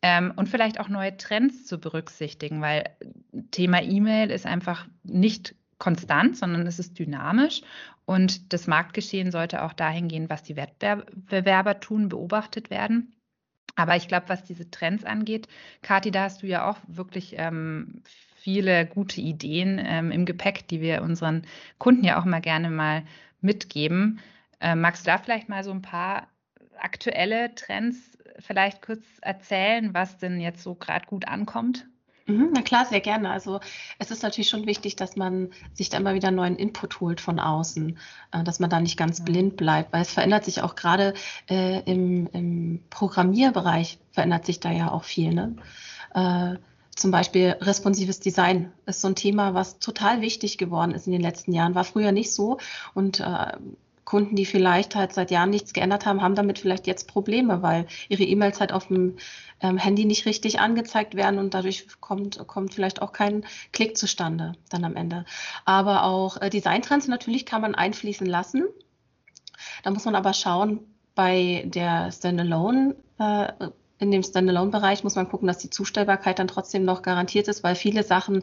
Ähm, 0.00 0.32
und 0.36 0.48
vielleicht 0.48 0.80
auch 0.80 0.88
neue 0.88 1.16
Trends 1.16 1.66
zu 1.66 1.78
berücksichtigen, 1.78 2.60
weil 2.60 2.84
Thema 3.50 3.82
E-Mail 3.82 4.30
ist 4.30 4.46
einfach 4.46 4.86
nicht 5.02 5.54
konstant, 5.78 6.36
sondern 6.36 6.66
es 6.66 6.78
ist 6.78 6.98
dynamisch 6.98 7.62
und 8.04 8.52
das 8.52 8.66
Marktgeschehen 8.66 9.30
sollte 9.30 9.62
auch 9.62 9.72
dahin 9.72 10.08
gehen, 10.08 10.30
was 10.30 10.42
die 10.42 10.56
Wettbewerber 10.56 11.80
tun, 11.80 12.08
beobachtet 12.08 12.70
werden. 12.70 13.14
Aber 13.76 13.96
ich 13.96 14.06
glaube, 14.06 14.28
was 14.28 14.44
diese 14.44 14.70
Trends 14.70 15.04
angeht, 15.04 15.48
Kathi, 15.82 16.10
da 16.10 16.24
hast 16.24 16.42
du 16.42 16.46
ja 16.46 16.68
auch 16.68 16.78
wirklich 16.86 17.34
ähm, 17.38 18.02
viele 18.36 18.86
gute 18.86 19.20
Ideen 19.20 19.80
ähm, 19.84 20.12
im 20.12 20.26
Gepäck, 20.26 20.68
die 20.68 20.80
wir 20.80 21.02
unseren 21.02 21.42
Kunden 21.78 22.04
ja 22.04 22.20
auch 22.20 22.24
mal 22.24 22.40
gerne 22.40 22.70
mal 22.70 23.04
mitgeben. 23.40 24.20
Ähm, 24.60 24.80
magst 24.80 25.06
du 25.06 25.10
da 25.10 25.18
vielleicht 25.18 25.48
mal 25.48 25.64
so 25.64 25.72
ein 25.72 25.82
paar 25.82 26.28
aktuelle 26.78 27.54
Trends 27.54 28.16
vielleicht 28.38 28.82
kurz 28.82 29.04
erzählen, 29.22 29.94
was 29.94 30.18
denn 30.18 30.40
jetzt 30.40 30.62
so 30.62 30.74
gerade 30.74 31.06
gut 31.06 31.26
ankommt? 31.26 31.86
Mhm, 32.26 32.50
na 32.54 32.62
klar, 32.62 32.86
sehr 32.86 33.00
gerne. 33.00 33.30
Also 33.30 33.60
es 33.98 34.10
ist 34.10 34.22
natürlich 34.22 34.48
schon 34.48 34.66
wichtig, 34.66 34.96
dass 34.96 35.14
man 35.16 35.50
sich 35.74 35.90
da 35.90 35.98
immer 35.98 36.14
wieder 36.14 36.30
neuen 36.30 36.56
Input 36.56 37.00
holt 37.00 37.20
von 37.20 37.38
außen, 37.38 37.98
äh, 38.32 38.44
dass 38.44 38.60
man 38.60 38.70
da 38.70 38.80
nicht 38.80 38.96
ganz 38.96 39.18
ja. 39.18 39.24
blind 39.24 39.56
bleibt, 39.56 39.92
weil 39.92 40.02
es 40.02 40.12
verändert 40.12 40.44
sich 40.44 40.62
auch 40.62 40.74
gerade 40.74 41.12
äh, 41.50 41.80
im, 41.80 42.26
im, 42.32 42.80
Programmierbereich, 42.88 43.98
verändert 44.10 44.46
sich 44.46 44.58
da 44.58 44.70
ja 44.70 44.90
auch 44.90 45.04
viel. 45.04 45.34
Ne? 45.34 45.56
Äh, 46.14 46.56
zum 46.96 47.10
Beispiel 47.10 47.56
responsives 47.60 48.20
Design 48.20 48.72
ist 48.86 49.00
so 49.00 49.08
ein 49.08 49.16
Thema, 49.16 49.52
was 49.52 49.78
total 49.78 50.20
wichtig 50.20 50.58
geworden 50.58 50.92
ist 50.92 51.06
in 51.06 51.12
den 51.12 51.20
letzten 51.20 51.52
Jahren. 51.52 51.74
War 51.74 51.84
früher 51.84 52.12
nicht 52.12 52.32
so. 52.32 52.58
Und 52.94 53.20
äh, 53.20 53.52
Kunden, 54.04 54.36
die 54.36 54.44
vielleicht 54.46 54.94
halt 54.94 55.12
seit 55.12 55.30
Jahren 55.30 55.50
nichts 55.50 55.72
geändert 55.72 56.04
haben, 56.06 56.22
haben 56.22 56.34
damit 56.34 56.58
vielleicht 56.58 56.86
jetzt 56.86 57.08
Probleme, 57.08 57.62
weil 57.62 57.86
ihre 58.08 58.22
E-Mails 58.22 58.60
halt 58.60 58.72
auf 58.72 58.88
dem 58.88 59.16
ähm, 59.60 59.78
Handy 59.78 60.04
nicht 60.04 60.26
richtig 60.26 60.60
angezeigt 60.60 61.14
werden 61.14 61.38
und 61.38 61.54
dadurch 61.54 61.86
kommt, 62.00 62.46
kommt 62.46 62.74
vielleicht 62.74 63.00
auch 63.00 63.12
kein 63.12 63.44
Klick 63.72 63.96
zustande 63.96 64.52
dann 64.68 64.84
am 64.84 64.96
Ende. 64.96 65.24
Aber 65.64 66.04
auch 66.04 66.40
äh, 66.40 66.50
Designtrends 66.50 67.08
natürlich 67.08 67.46
kann 67.46 67.62
man 67.62 67.74
einfließen 67.74 68.26
lassen. 68.26 68.64
Da 69.82 69.90
muss 69.90 70.04
man 70.04 70.14
aber 70.14 70.34
schauen, 70.34 70.80
bei 71.14 71.64
der 71.66 72.12
Standalone, 72.12 72.96
äh, 73.18 73.52
in 73.98 74.10
dem 74.10 74.22
Standalone-Bereich 74.22 75.04
muss 75.04 75.14
man 75.14 75.28
gucken, 75.28 75.46
dass 75.46 75.58
die 75.58 75.70
Zustellbarkeit 75.70 76.38
dann 76.38 76.48
trotzdem 76.48 76.84
noch 76.84 77.02
garantiert 77.02 77.48
ist, 77.48 77.62
weil 77.62 77.74
viele 77.74 78.02
Sachen 78.02 78.42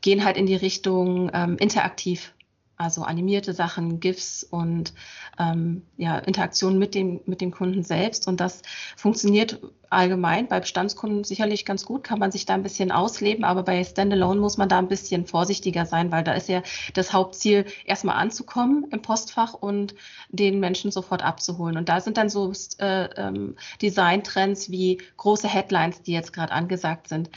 gehen 0.00 0.24
halt 0.24 0.36
in 0.36 0.46
die 0.46 0.56
Richtung 0.56 1.30
ähm, 1.32 1.56
interaktiv 1.58 2.34
also 2.76 3.02
animierte 3.02 3.52
Sachen, 3.52 4.00
GIFs 4.00 4.44
und 4.44 4.92
ähm, 5.38 5.82
ja, 5.96 6.18
Interaktionen 6.18 6.78
mit 6.78 6.94
dem, 6.94 7.20
mit 7.26 7.40
dem 7.40 7.50
Kunden 7.50 7.82
selbst. 7.82 8.28
Und 8.28 8.40
das 8.40 8.62
funktioniert 8.96 9.60
allgemein 9.90 10.48
bei 10.48 10.60
Bestandskunden 10.60 11.24
sicherlich 11.24 11.64
ganz 11.64 11.84
gut, 11.84 12.04
kann 12.04 12.18
man 12.18 12.32
sich 12.32 12.46
da 12.46 12.54
ein 12.54 12.62
bisschen 12.62 12.92
ausleben, 12.92 13.44
aber 13.44 13.62
bei 13.62 13.82
Standalone 13.84 14.40
muss 14.40 14.56
man 14.56 14.68
da 14.68 14.78
ein 14.78 14.88
bisschen 14.88 15.26
vorsichtiger 15.26 15.86
sein, 15.86 16.10
weil 16.12 16.24
da 16.24 16.32
ist 16.32 16.48
ja 16.48 16.62
das 16.94 17.12
Hauptziel, 17.12 17.66
erstmal 17.84 18.16
anzukommen 18.16 18.86
im 18.90 19.02
Postfach 19.02 19.54
und 19.54 19.94
den 20.28 20.60
Menschen 20.60 20.90
sofort 20.90 21.22
abzuholen. 21.22 21.76
Und 21.76 21.88
da 21.88 22.00
sind 22.00 22.16
dann 22.16 22.28
so 22.28 22.52
äh, 22.78 23.04
ähm, 23.16 23.56
Designtrends 23.82 24.70
wie 24.70 25.00
große 25.16 25.48
Headlines, 25.48 26.02
die 26.02 26.12
jetzt 26.12 26.32
gerade 26.32 26.52
angesagt 26.52 27.08
sind, 27.08 27.30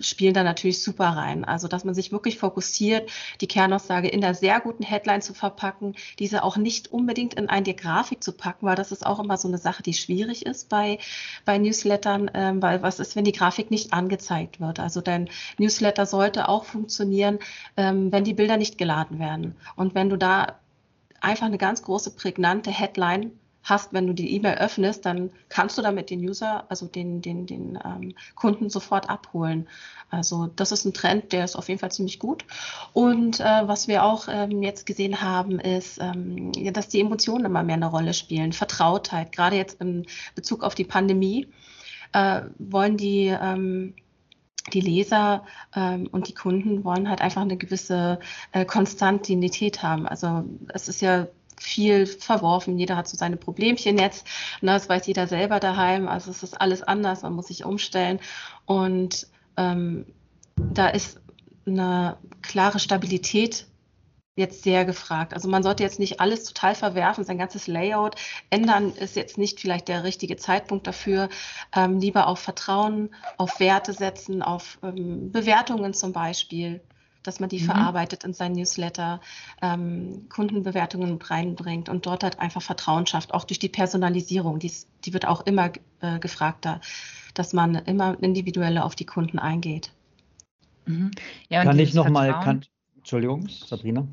spielen 0.00 0.34
da 0.34 0.42
natürlich 0.42 0.82
super 0.82 1.08
rein. 1.08 1.44
Also, 1.44 1.68
dass 1.68 1.84
man 1.84 1.94
sich 1.94 2.12
wirklich 2.12 2.38
fokussiert, 2.38 3.10
die 3.40 3.48
Kernaussage 3.48 4.08
in 4.08 4.20
der 4.20 4.34
sehr 4.34 4.60
guten 4.60 4.82
Headline 4.82 5.22
zu 5.22 5.34
verpacken, 5.34 5.94
diese 6.18 6.42
auch 6.42 6.56
nicht 6.56 6.92
unbedingt 6.92 7.34
in 7.34 7.48
eine 7.48 7.74
Grafik 7.74 8.22
zu 8.22 8.32
packen, 8.32 8.66
weil 8.66 8.76
das 8.76 8.92
ist 8.92 9.04
auch 9.04 9.18
immer 9.18 9.36
so 9.36 9.48
eine 9.48 9.58
Sache, 9.58 9.82
die 9.82 9.94
schwierig 9.94 10.46
ist 10.46 10.68
bei, 10.68 10.98
bei 11.44 11.58
Newslettern, 11.96 12.30
ähm, 12.34 12.62
weil 12.62 12.82
was 12.82 13.00
ist, 13.00 13.16
wenn 13.16 13.24
die 13.24 13.32
Grafik 13.32 13.70
nicht 13.70 13.92
angezeigt 13.92 14.60
wird? 14.60 14.80
Also 14.80 15.00
dein 15.00 15.28
Newsletter 15.58 16.06
sollte 16.06 16.48
auch 16.48 16.64
funktionieren, 16.64 17.38
ähm, 17.76 18.12
wenn 18.12 18.24
die 18.24 18.34
Bilder 18.34 18.56
nicht 18.56 18.78
geladen 18.78 19.18
werden. 19.18 19.54
Und 19.76 19.94
wenn 19.94 20.10
du 20.10 20.16
da 20.16 20.58
einfach 21.20 21.46
eine 21.46 21.58
ganz 21.58 21.82
große, 21.82 22.14
prägnante 22.14 22.70
Headline 22.70 23.32
hast, 23.62 23.92
wenn 23.92 24.06
du 24.06 24.12
die 24.12 24.32
E-Mail 24.36 24.58
öffnest, 24.58 25.04
dann 25.06 25.30
kannst 25.48 25.76
du 25.76 25.82
damit 25.82 26.10
den 26.10 26.20
User, 26.20 26.64
also 26.68 26.86
den, 26.86 27.20
den, 27.20 27.46
den 27.46 27.78
ähm, 27.84 28.14
Kunden 28.36 28.70
sofort 28.70 29.10
abholen. 29.10 29.66
Also 30.08 30.46
das 30.54 30.70
ist 30.70 30.84
ein 30.84 30.94
Trend, 30.94 31.32
der 31.32 31.44
ist 31.44 31.56
auf 31.56 31.68
jeden 31.68 31.80
Fall 31.80 31.90
ziemlich 31.90 32.20
gut. 32.20 32.44
Und 32.92 33.40
äh, 33.40 33.66
was 33.66 33.88
wir 33.88 34.04
auch 34.04 34.28
ähm, 34.30 34.62
jetzt 34.62 34.86
gesehen 34.86 35.20
haben, 35.20 35.58
ist, 35.58 35.98
ähm, 36.00 36.52
ja, 36.54 36.70
dass 36.70 36.88
die 36.88 37.00
Emotionen 37.00 37.46
immer 37.46 37.64
mehr 37.64 37.74
eine 37.74 37.90
Rolle 37.90 38.14
spielen. 38.14 38.52
Vertrautheit, 38.52 39.32
gerade 39.32 39.56
jetzt 39.56 39.80
in 39.80 40.06
Bezug 40.36 40.62
auf 40.62 40.76
die 40.76 40.84
Pandemie, 40.84 41.48
äh, 42.12 42.42
wollen 42.58 42.96
die 42.96 43.26
ähm, 43.26 43.94
die 44.72 44.80
Leser 44.80 45.44
ähm, 45.74 46.08
und 46.10 46.28
die 46.28 46.34
Kunden 46.34 46.84
wollen 46.84 47.08
halt 47.08 47.20
einfach 47.20 47.42
eine 47.42 47.56
gewisse 47.56 48.18
äh, 48.52 48.64
Konstantinität 48.64 49.82
haben. 49.82 50.06
Also 50.08 50.44
es 50.74 50.88
ist 50.88 51.00
ja 51.00 51.28
viel 51.58 52.06
verworfen. 52.06 52.78
Jeder 52.78 52.96
hat 52.96 53.08
so 53.08 53.16
seine 53.16 53.36
Problemchen 53.36 53.98
jetzt. 53.98 54.26
Ne, 54.60 54.72
das 54.72 54.88
weiß 54.88 55.06
jeder 55.06 55.26
selber 55.26 55.60
daheim. 55.60 56.08
Also 56.08 56.30
es 56.30 56.42
ist 56.42 56.60
alles 56.60 56.82
anders. 56.82 57.22
Man 57.22 57.34
muss 57.34 57.48
sich 57.48 57.64
umstellen. 57.64 58.20
Und 58.66 59.26
ähm, 59.56 60.06
da 60.56 60.88
ist 60.88 61.20
eine 61.66 62.18
klare 62.42 62.78
Stabilität 62.78 63.66
jetzt 64.36 64.62
sehr 64.62 64.84
gefragt. 64.84 65.32
Also 65.32 65.48
man 65.48 65.62
sollte 65.62 65.82
jetzt 65.82 65.98
nicht 65.98 66.20
alles 66.20 66.44
total 66.44 66.74
verwerfen, 66.74 67.24
sein 67.24 67.38
ganzes 67.38 67.66
Layout 67.66 68.16
ändern 68.50 68.92
ist 68.92 69.16
jetzt 69.16 69.38
nicht 69.38 69.60
vielleicht 69.60 69.88
der 69.88 70.04
richtige 70.04 70.36
Zeitpunkt 70.36 70.86
dafür. 70.86 71.30
Ähm, 71.74 71.98
lieber 71.98 72.26
auf 72.26 72.38
Vertrauen, 72.38 73.10
auf 73.38 73.58
Werte 73.60 73.94
setzen, 73.94 74.42
auf 74.42 74.78
ähm, 74.82 75.32
Bewertungen 75.32 75.94
zum 75.94 76.12
Beispiel 76.12 76.80
dass 77.22 77.40
man 77.40 77.48
die 77.48 77.58
mhm. 77.58 77.64
verarbeitet 77.64 78.22
in 78.22 78.32
sein 78.32 78.52
Newsletter, 78.52 79.20
ähm, 79.60 80.28
Kundenbewertungen 80.28 81.14
mit 81.14 81.28
reinbringt 81.28 81.88
und 81.88 82.06
dort 82.06 82.22
halt 82.22 82.38
einfach 82.38 82.62
Vertrauen 82.62 83.04
schafft, 83.08 83.34
auch 83.34 83.42
durch 83.42 83.58
die 83.58 83.68
Personalisierung. 83.68 84.60
Dies, 84.60 84.86
die 85.04 85.12
wird 85.12 85.26
auch 85.26 85.44
immer 85.44 85.72
äh, 86.02 86.20
gefragter, 86.20 86.80
dass 87.34 87.52
man 87.52 87.74
immer 87.74 88.16
individuell 88.22 88.78
auf 88.78 88.94
die 88.94 89.06
Kunden 89.06 89.40
eingeht. 89.40 89.90
Mhm. 90.84 91.10
Ja, 91.48 91.64
kann 91.64 91.78
ich 91.80 91.94
nochmal, 91.94 92.60
Entschuldigung, 92.96 93.48
Sabrina. 93.48 94.06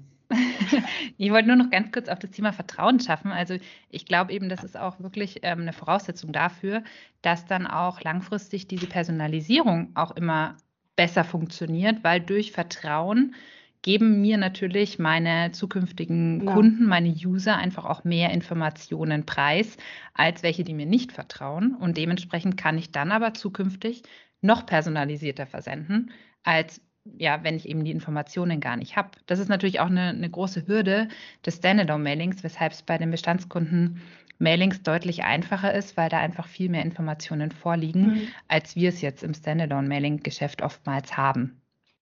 ich 1.17 1.31
wollte 1.31 1.47
nur 1.47 1.57
noch 1.57 1.69
ganz 1.69 1.91
kurz 1.91 2.09
auf 2.09 2.19
das 2.19 2.31
Thema 2.31 2.53
Vertrauen 2.53 2.99
schaffen. 2.99 3.31
Also 3.31 3.57
ich 3.89 4.05
glaube 4.05 4.31
eben, 4.31 4.49
das 4.49 4.63
ist 4.63 4.77
auch 4.77 4.99
wirklich 4.99 5.39
ähm, 5.43 5.61
eine 5.61 5.73
Voraussetzung 5.73 6.31
dafür, 6.31 6.83
dass 7.21 7.45
dann 7.45 7.67
auch 7.67 8.01
langfristig 8.01 8.67
diese 8.67 8.87
Personalisierung 8.87 9.91
auch 9.95 10.11
immer 10.11 10.57
besser 10.95 11.23
funktioniert, 11.23 12.03
weil 12.03 12.21
durch 12.21 12.51
Vertrauen 12.51 13.35
geben 13.81 14.21
mir 14.21 14.37
natürlich 14.37 14.97
meine 14.97 15.51
zukünftigen 15.51 16.45
ja. 16.45 16.53
Kunden, 16.53 16.85
meine 16.85 17.09
User 17.09 17.57
einfach 17.57 17.85
auch 17.85 18.03
mehr 18.03 18.31
Informationen 18.31 19.25
preis, 19.25 19.77
als 20.13 20.41
welche, 20.41 20.63
die 20.63 20.73
mir 20.73 20.85
nicht 20.85 21.11
vertrauen. 21.11 21.75
Und 21.75 21.97
dementsprechend 21.97 22.57
kann 22.57 22.77
ich 22.77 22.91
dann 22.91 23.11
aber 23.11 23.33
zukünftig 23.33 24.03
noch 24.41 24.65
personalisierter 24.65 25.45
versenden, 25.45 26.11
als 26.43 26.81
ja, 27.05 27.43
wenn 27.43 27.55
ich 27.55 27.67
eben 27.67 27.83
die 27.83 27.91
Informationen 27.91 28.59
gar 28.59 28.77
nicht 28.77 28.95
habe. 28.95 29.09
Das 29.25 29.39
ist 29.39 29.49
natürlich 29.49 29.79
auch 29.79 29.87
eine, 29.87 30.09
eine 30.09 30.29
große 30.29 30.67
Hürde 30.67 31.09
des 31.45 31.57
Standalone-Mailings, 31.57 32.43
weshalb 32.43 32.73
es 32.73 32.81
bei 32.81 32.97
den 32.97 33.11
Bestandskunden 33.11 34.01
Mailings 34.39 34.83
deutlich 34.83 35.23
einfacher 35.23 35.73
ist, 35.73 35.95
weil 35.95 36.09
da 36.09 36.19
einfach 36.19 36.47
viel 36.47 36.69
mehr 36.69 36.83
Informationen 36.83 37.51
vorliegen, 37.51 38.13
mhm. 38.13 38.27
als 38.47 38.75
wir 38.75 38.89
es 38.89 39.01
jetzt 39.01 39.23
im 39.23 39.33
Standalone-Mailing-Geschäft 39.33 40.61
oftmals 40.61 41.15
haben. 41.17 41.61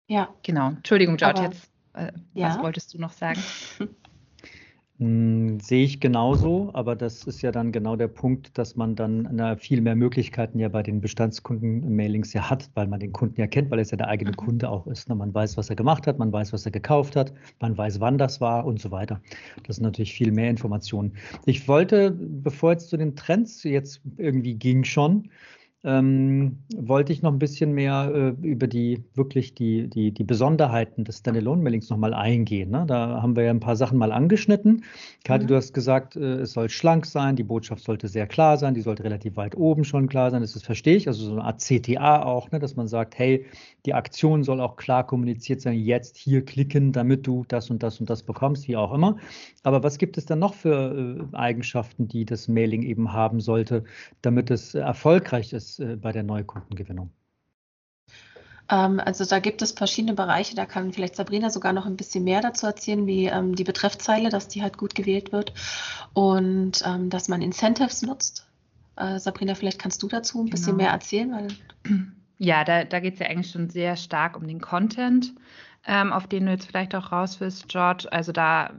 Ja. 0.08 0.30
Genau. 0.44 0.70
Entschuldigung, 0.70 1.18
George, 1.18 1.40
Aber, 1.40 1.50
jetzt, 1.50 1.72
äh, 1.94 2.12
ja. 2.34 2.50
was 2.50 2.60
wolltest 2.60 2.94
du 2.94 3.00
noch 3.00 3.12
sagen? 3.12 3.42
Hm, 4.98 5.60
sehe 5.60 5.84
ich 5.84 6.00
genauso, 6.00 6.70
aber 6.74 6.96
das 6.96 7.26
ist 7.26 7.42
ja 7.42 7.52
dann 7.52 7.74
genau 7.74 7.98
der 7.98 8.08
Punkt, 8.08 8.58
dass 8.58 8.78
man 8.78 8.96
dann 8.96 9.28
na, 9.30 9.58
viel 9.58 9.82
mehr 9.82 9.96
Möglichkeiten 9.96 10.58
ja 10.58 10.70
bei 10.70 10.84
den 10.84 11.02
Bestandskunden-Mailings 11.02 12.32
ja 12.32 12.50
hat, 12.50 12.70
weil 12.76 12.88
man 12.88 13.02
den 13.02 13.12
Kunden 13.12 13.38
ja 13.42 13.46
kennt, 13.48 13.70
weil 13.72 13.80
es 13.80 13.92
ja 13.92 13.98
der 13.98 14.08
eigene 14.08 14.32
mhm. 14.32 14.38
Kunde 14.38 14.70
auch 14.70 14.88
ist. 14.88 15.10
Ne? 15.10 15.16
Man 15.16 15.34
weiß, 15.34 15.58
was 15.58 15.70
er 15.70 15.76
gemacht 15.76 16.08
hat, 16.08 16.18
man 16.18 16.32
weiß, 16.32 16.54
was 16.54 16.66
er 16.66 16.72
gekauft 16.72 17.18
hat, 17.18 17.34
man 17.60 17.78
weiß, 17.78 18.00
wann 18.00 18.18
das 18.18 18.40
war 18.40 18.66
und 18.66 18.80
so 18.80 18.90
weiter. 18.90 19.20
Das 19.68 19.76
sind 19.76 19.84
natürlich 19.84 20.14
viel 20.14 20.32
mehr 20.32 20.50
Informationen. 20.50 21.12
Ich 21.46 21.68
wollte, 21.68 22.12
bevor 22.12 22.72
jetzt 22.72 22.88
zu 22.88 22.96
den 22.96 23.18
Trends 23.18 23.64
jetzt 23.64 24.00
irgendwie 24.16 24.56
ging 24.56 24.86
schon, 24.86 25.30
ähm, 25.86 26.58
wollte 26.76 27.14
ich 27.14 27.22
noch 27.22 27.32
ein 27.32 27.38
bisschen 27.38 27.72
mehr 27.74 28.12
äh, 28.14 28.46
über 28.46 28.66
die 28.66 29.04
wirklich 29.14 29.54
die, 29.54 29.88
die, 29.88 30.12
die 30.12 30.24
Besonderheiten 30.24 31.04
des 31.04 31.20
Standalone-Mailings 31.20 31.92
nochmal 31.92 32.16
eingehen. 32.16 32.72
Ne? 32.72 32.86
Da 32.88 33.22
haben 33.22 33.36
wir 33.36 33.44
ja 33.44 33.52
ein 33.52 33.60
paar 33.60 33.76
Sachen 33.76 34.00
mal 34.00 34.12
angeschnitten. 34.12 34.84
Kathi, 35.24 35.44
mhm. 35.44 35.48
du 35.48 35.56
hast 35.56 35.74
gesagt, 35.74 36.16
äh, 36.16 36.40
es 36.40 36.54
soll 36.54 36.70
schlank 36.70 37.06
sein, 37.06 37.36
die 37.36 37.44
Botschaft 37.44 37.84
sollte 37.84 38.08
sehr 38.08 38.26
klar 38.26 38.58
sein, 38.58 38.74
die 38.74 38.82
sollte 38.82 39.04
relativ 39.04 39.38
weit 39.38 39.56
oben 39.56 39.84
schon 39.84 40.10
klar 40.10 40.32
sein. 40.32 40.42
Das 40.42 40.56
ist, 40.56 40.66
verstehe 40.66 40.96
ich, 40.96 41.08
also 41.08 41.24
so 41.24 41.34
eine 41.34 41.44
Art 41.44 41.62
CTA 41.62 42.24
auch, 42.24 42.50
ne? 42.50 42.58
dass 42.58 42.76
man 42.76 42.88
sagt, 42.88 43.20
hey, 43.20 43.46
die 43.86 43.94
Aktion 43.94 44.44
soll 44.44 44.62
auch 44.62 44.78
klar 44.78 45.06
kommuniziert 45.06 45.62
sein, 45.62 45.78
jetzt 45.78 46.18
hier 46.18 46.44
klicken, 46.44 46.94
damit 46.94 47.28
du 47.28 47.46
das 47.48 47.70
und 47.70 47.84
das 47.84 48.00
und 48.00 48.10
das 48.10 48.24
bekommst, 48.24 48.68
wie 48.68 48.76
auch 48.76 48.92
immer. 48.92 49.18
Aber 49.62 49.84
was 49.84 50.00
gibt 50.00 50.18
es 50.18 50.26
dann 50.26 50.40
noch 50.40 50.56
für 50.56 51.28
äh, 51.32 51.36
Eigenschaften, 51.36 52.08
die 52.08 52.26
das 52.26 52.48
Mailing 52.48 52.82
eben 52.82 53.14
haben 53.14 53.40
sollte, 53.40 53.84
damit 54.24 54.50
es 54.50 54.74
erfolgreich 54.74 55.54
ist? 55.54 55.75
Äh, 55.80 55.96
bei 55.96 56.12
der 56.12 56.24
Neukundengewinnung? 56.24 57.12
Ähm, 58.70 59.00
also 59.00 59.26
da 59.26 59.40
gibt 59.40 59.62
es 59.62 59.72
verschiedene 59.72 60.14
Bereiche, 60.14 60.56
da 60.56 60.66
kann 60.66 60.92
vielleicht 60.92 61.16
Sabrina 61.16 61.50
sogar 61.50 61.74
noch 61.74 61.86
ein 61.86 61.98
bisschen 61.98 62.24
mehr 62.24 62.42
dazu 62.42 62.66
erzählen, 62.66 63.06
wie 63.06 63.26
ähm, 63.26 63.56
die 63.56 63.64
Betreffzeile, 63.64 64.30
dass 64.30 64.48
die 64.48 64.64
halt 64.64 64.78
gut 64.78 64.96
gewählt 64.96 65.32
wird 65.32 65.54
und 66.14 66.82
ähm, 66.86 67.10
dass 67.10 67.28
man 67.28 67.42
Incentives 67.42 68.02
nutzt. 68.02 68.48
Äh, 68.96 69.20
Sabrina, 69.20 69.56
vielleicht 69.56 69.80
kannst 69.80 70.02
du 70.02 70.08
dazu 70.08 70.40
ein 70.40 70.46
genau. 70.46 70.56
bisschen 70.56 70.78
mehr 70.78 70.90
erzählen. 70.90 71.32
Weil 71.32 71.48
ja, 72.38 72.64
da, 72.64 72.84
da 72.86 73.00
geht 73.00 73.16
es 73.16 73.20
ja 73.20 73.28
eigentlich 73.28 73.52
schon 73.52 73.70
sehr 73.70 73.96
stark 73.98 74.36
um 74.36 74.48
den 74.48 74.62
Content, 74.62 75.34
ähm, 75.86 76.12
auf 76.12 76.28
den 76.28 76.46
du 76.46 76.52
jetzt 76.52 76.66
vielleicht 76.66 76.96
auch 76.96 77.12
raus 77.12 77.40
willst, 77.40 77.68
George. 77.68 78.08
Also 78.12 78.32
da, 78.32 78.74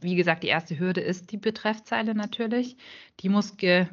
wie 0.00 0.14
gesagt, 0.14 0.44
die 0.44 0.48
erste 0.48 0.78
Hürde 0.78 1.00
ist 1.00 1.32
die 1.32 1.38
Betreffzeile 1.38 2.14
natürlich. 2.14 2.76
Die 3.20 3.28
muss 3.28 3.56
ge 3.56 3.86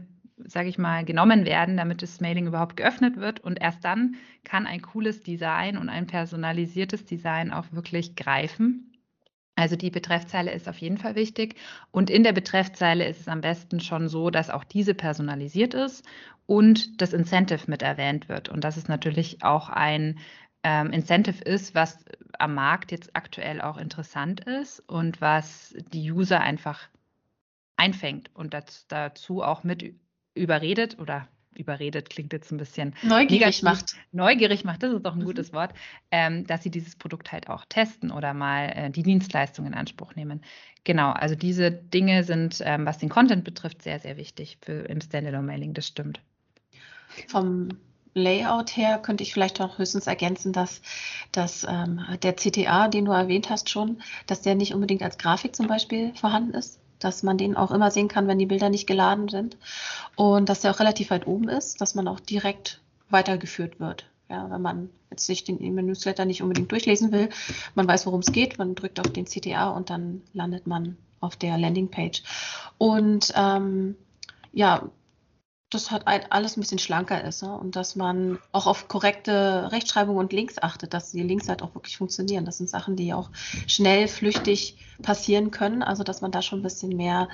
sage 0.46 0.70
ich 0.70 0.78
mal, 0.78 1.06
genommen 1.06 1.46
werden, 1.46 1.78
damit 1.78 2.02
das 2.02 2.22
Mailing 2.22 2.48
überhaupt 2.48 2.78
geöffnet 2.78 3.18
wird. 3.18 3.40
Und 3.40 3.62
erst 3.62 3.84
dann 3.84 4.16
kann 4.44 4.68
ein 4.68 4.82
cooles 4.82 5.22
Design 5.22 5.78
und 5.78 5.90
ein 5.90 6.08
personalisiertes 6.08 7.06
Design 7.06 7.52
auch 7.52 7.66
wirklich 7.72 8.16
greifen. 8.16 8.94
Also 9.56 9.76
die 9.76 9.90
Betreffzeile 9.90 10.52
ist 10.54 10.70
auf 10.70 10.78
jeden 10.78 10.98
Fall 10.98 11.16
wichtig. 11.16 11.56
Und 11.92 12.10
in 12.10 12.24
der 12.24 12.34
Betreffzeile 12.34 13.08
ist 13.08 13.20
es 13.22 13.28
am 13.28 13.42
besten 13.42 13.82
schon 13.82 14.08
so, 14.08 14.30
dass 14.30 14.50
auch 14.50 14.64
diese 14.64 14.94
personalisiert 14.94 15.74
ist 15.74 16.06
und 16.46 17.02
das 17.02 17.14
Incentive 17.14 17.70
mit 17.70 17.82
erwähnt 17.82 18.30
wird. 18.30 18.48
Und 18.50 18.64
das 18.64 18.78
ist 18.78 18.88
natürlich 18.88 19.44
auch 19.44 19.70
ein 19.70 20.20
ähm, 20.64 20.92
Incentive 20.92 21.44
ist, 21.44 21.76
was 21.76 22.04
am 22.38 22.56
Markt 22.56 22.92
jetzt 22.92 23.16
aktuell 23.16 23.62
auch 23.62 23.78
interessant 23.78 24.42
ist 24.42 24.80
und 24.88 25.22
was 25.22 25.76
die 25.94 26.12
User 26.12 26.42
einfach 26.42 26.88
einfängt 27.78 28.30
und 28.34 28.56
dazu 28.90 29.42
auch 29.42 29.64
mit 29.64 29.96
überredet 30.34 31.00
oder 31.00 31.28
überredet 31.56 32.10
klingt 32.10 32.32
jetzt 32.34 32.52
ein 32.52 32.58
bisschen 32.58 32.96
neugierig 33.04 33.62
negativ, 33.62 33.64
macht. 33.64 33.96
Neugierig 34.12 34.64
macht, 34.64 34.84
das 34.84 34.94
ist 34.94 35.06
doch 35.06 35.14
ein 35.14 35.20
mhm. 35.20 35.26
gutes 35.26 35.54
Wort, 35.54 35.74
ähm, 36.12 36.48
dass 36.48 36.64
sie 36.64 36.72
dieses 36.72 36.96
Produkt 36.96 37.32
halt 37.32 37.50
auch 37.50 37.66
testen 37.66 38.12
oder 38.12 38.34
mal 38.34 38.72
äh, 38.76 38.90
die 38.90 39.04
Dienstleistung 39.04 39.66
in 39.66 39.74
Anspruch 39.74 40.16
nehmen. 40.16 40.42
Genau, 40.86 41.12
also 41.12 41.36
diese 41.36 41.72
Dinge 41.72 42.24
sind, 42.24 42.62
ähm, 42.64 42.86
was 42.86 42.98
den 42.98 43.10
Content 43.10 43.44
betrifft, 43.44 43.82
sehr, 43.82 44.00
sehr 44.00 44.18
wichtig 44.18 44.58
für, 44.62 44.86
im 44.86 45.02
Standalone-Mailing, 45.02 45.74
das 45.74 45.88
stimmt. 45.88 46.22
Vom 47.28 47.70
Layout 48.14 48.76
her 48.76 48.98
könnte 48.98 49.24
ich 49.24 49.34
vielleicht 49.34 49.62
auch 49.62 49.78
höchstens 49.78 50.08
ergänzen, 50.08 50.54
dass, 50.54 50.82
dass 51.32 51.66
ähm, 51.70 52.02
der 52.24 52.36
CTA, 52.36 52.88
den 52.88 53.06
du 53.06 53.12
erwähnt 53.12 53.50
hast 53.50 53.70
schon, 53.70 54.02
dass 54.26 54.42
der 54.42 54.56
nicht 54.56 54.74
unbedingt 54.74 55.04
als 55.04 55.18
Grafik 55.18 55.56
zum 55.56 55.68
Beispiel 55.68 56.14
vorhanden 56.16 56.54
ist, 56.54 56.80
dass 57.00 57.24
man 57.24 57.38
den 57.38 57.56
auch 57.56 57.72
immer 57.72 57.92
sehen 57.92 58.08
kann, 58.08 58.28
wenn 58.28 58.40
die 58.40 58.46
Bilder 58.46 58.70
nicht 58.70 58.88
geladen 58.88 59.30
sind. 59.30 59.58
Und 60.16 60.50
dass 60.50 60.62
der 60.62 60.72
auch 60.72 60.80
relativ 60.80 61.10
weit 61.10 61.28
oben 61.28 61.50
ist, 61.50 61.82
dass 61.82 61.96
man 61.96 62.08
auch 62.08 62.20
direkt 62.20 62.82
weitergeführt 63.10 63.80
wird. 63.80 64.06
Ja, 64.30 64.50
wenn 64.52 64.62
man 64.62 64.90
jetzt 65.10 65.26
sich 65.26 65.44
den 65.44 65.62
E-Mail-Newsletter 65.62 66.26
nicht 66.26 66.44
unbedingt 66.44 66.72
durchlesen 66.72 67.12
will, 67.12 67.30
man 67.74 67.88
weiß, 67.88 68.06
worum 68.06 68.20
es 68.20 68.32
geht, 68.32 68.60
man 68.60 68.76
drückt 68.76 69.00
auf 69.00 69.12
den 69.12 69.26
CTA 69.26 69.70
und 69.70 69.90
dann 69.90 70.22
landet 70.34 70.68
man 70.68 70.98
auf 71.20 71.36
der 71.36 71.58
Landingpage. 71.58 72.24
Und 72.78 73.34
ähm, 73.36 73.96
ja, 74.54 74.90
das 75.70 75.92
hat 75.92 76.08
alles 76.08 76.58
ein 76.58 76.62
bisschen 76.62 76.80
schlanker 76.80 77.24
ist 77.24 77.44
ne? 77.44 77.56
und 77.56 77.76
dass 77.76 77.96
man 77.96 78.40
auch 78.52 78.66
auf 78.66 78.88
korrekte 78.88 79.72
Rechtschreibung 79.72 80.18
und 80.18 80.34
Links 80.34 80.58
achtet, 80.62 80.94
dass 80.94 81.12
die 81.12 81.22
Links 81.22 81.48
halt 81.48 81.62
auch 81.62 81.76
wirklich 81.76 81.98
funktionieren. 81.98 82.46
Das 82.46 82.58
sind 82.58 82.70
Sachen, 82.70 82.96
die 82.96 83.14
auch 83.14 83.30
schnell, 83.68 84.08
flüchtig 84.08 84.78
passieren 85.04 85.52
können. 85.52 85.84
Also 85.84 86.04
dass 86.04 86.22
man 86.22 86.32
da 86.32 86.42
schon 86.42 86.60
ein 86.60 86.64
bisschen 86.64 86.98
mehr 86.98 87.30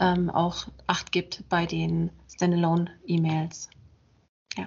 ähm, 0.00 0.28
auch 0.28 0.66
Acht 0.86 1.12
gibt 1.12 1.48
bei 1.48 1.64
den 1.64 2.10
Standalone-E-Mails. 2.30 3.70
Ja. 4.56 4.66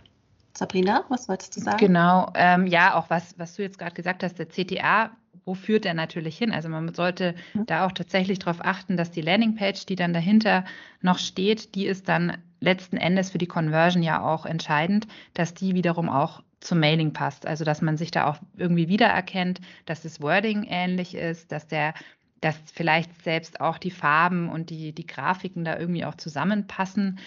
Sabrina, 0.58 1.06
was 1.10 1.30
wolltest 1.30 1.56
du 1.56 1.62
sagen? 1.62 1.78
Genau, 1.78 2.32
ähm, 2.34 2.66
ja, 2.66 2.96
auch 2.96 3.10
was, 3.12 3.38
was 3.38 3.56
du 3.56 3.62
jetzt 3.62 3.78
gerade 3.78 3.94
gesagt 3.94 4.24
hast, 4.24 4.40
der 4.40 4.50
CTA 4.50 5.12
wo 5.44 5.56
führt 5.56 5.86
er 5.86 5.96
natürlich 5.96 6.38
hin? 6.38 6.51
Also 6.51 6.70
man 6.70 6.94
sollte 6.94 7.34
mhm. 7.56 7.66
da 7.66 7.88
auch 7.88 7.92
tatsächlich 7.92 8.38
darauf 8.38 8.63
achten, 8.63 8.96
dass 8.96 9.10
die 9.10 9.22
Landingpage, 9.22 9.88
die 9.88 9.96
dann 9.96 10.13
dahinter 10.13 10.66
noch 11.01 11.18
steht, 11.18 11.74
die 11.74 11.88
ist 11.88 12.08
dann 12.08 12.38
letzten 12.62 12.96
Endes 12.98 13.32
für 13.32 13.38
die 13.38 13.48
Conversion 13.48 14.03
ja 14.03 14.24
auch 14.24 14.46
entscheidend, 14.46 15.08
dass 15.34 15.53
die 15.53 15.75
wiederum 15.75 16.10
auch 16.10 16.41
zum 16.62 16.80
Mailing 16.80 17.12
passt. 17.12 17.46
Also 17.46 17.65
dass 17.65 17.82
man 17.82 17.98
sich 17.98 18.12
da 18.12 18.27
auch 18.27 18.38
irgendwie 18.56 18.88
wiedererkennt, 18.88 19.60
dass 19.86 20.03
das 20.03 20.22
Wording 20.22 20.63
ähnlich 20.70 21.15
ist, 21.15 21.51
dass 21.51 21.68
der 21.68 21.94
dass 22.39 22.58
vielleicht 22.74 23.24
selbst 23.24 23.62
auch 23.62 23.77
die 23.77 23.91
Farben 23.91 24.50
und 24.50 24.72
die, 24.72 24.94
die 24.94 25.06
Grafiken 25.06 25.63
da 25.63 25.77
irgendwie 25.77 26.06
auch 26.06 26.15
zusammenpassen. 26.15 27.20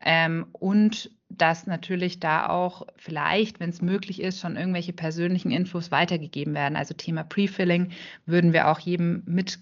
Ähm, 0.00 0.46
und 0.52 1.10
dass 1.28 1.66
natürlich 1.66 2.20
da 2.20 2.48
auch 2.48 2.86
vielleicht, 2.96 3.60
wenn 3.60 3.70
es 3.70 3.82
möglich 3.82 4.20
ist, 4.20 4.40
schon 4.40 4.56
irgendwelche 4.56 4.92
persönlichen 4.92 5.50
Infos 5.50 5.90
weitergegeben 5.90 6.54
werden. 6.54 6.76
Also 6.76 6.94
Thema 6.94 7.22
Prefilling 7.22 7.92
würden 8.26 8.52
wir 8.52 8.68
auch 8.68 8.78
jedem 8.78 9.22
mit 9.26 9.60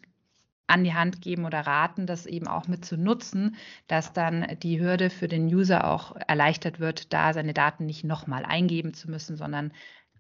an 0.70 0.84
die 0.84 0.94
Hand 0.94 1.20
geben 1.20 1.44
oder 1.44 1.60
raten, 1.60 2.06
das 2.06 2.26
eben 2.26 2.48
auch 2.48 2.68
mit 2.68 2.84
zu 2.84 2.96
nutzen, 2.96 3.56
dass 3.86 4.12
dann 4.12 4.56
die 4.62 4.80
Hürde 4.80 5.10
für 5.10 5.28
den 5.28 5.46
User 5.46 5.90
auch 5.90 6.16
erleichtert 6.28 6.80
wird, 6.80 7.12
da 7.12 7.32
seine 7.32 7.54
Daten 7.54 7.86
nicht 7.86 8.04
nochmal 8.04 8.44
eingeben 8.44 8.94
zu 8.94 9.10
müssen, 9.10 9.36
sondern 9.36 9.72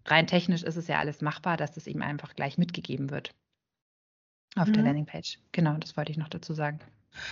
rein 0.04 0.26
technisch 0.26 0.62
ist 0.62 0.76
es 0.76 0.88
ja 0.88 0.98
alles 0.98 1.20
machbar, 1.20 1.56
dass 1.56 1.72
das 1.72 1.86
eben 1.86 2.02
einfach 2.02 2.34
gleich 2.34 2.58
mitgegeben 2.58 3.10
wird 3.10 3.34
auf 4.56 4.68
mhm. 4.68 4.72
der 4.72 4.82
Landingpage. 4.84 5.38
Genau, 5.52 5.76
das 5.76 5.96
wollte 5.96 6.12
ich 6.12 6.18
noch 6.18 6.28
dazu 6.28 6.54
sagen. 6.54 6.80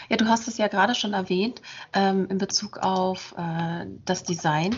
Ja, 0.08 0.16
du 0.16 0.26
hast 0.26 0.48
es 0.48 0.58
ja 0.58 0.68
gerade 0.68 0.94
schon 0.94 1.12
erwähnt 1.12 1.62
ähm, 1.92 2.26
in 2.28 2.38
Bezug 2.38 2.78
auf 2.78 3.34
äh, 3.36 3.86
das 4.04 4.22
Design. 4.22 4.76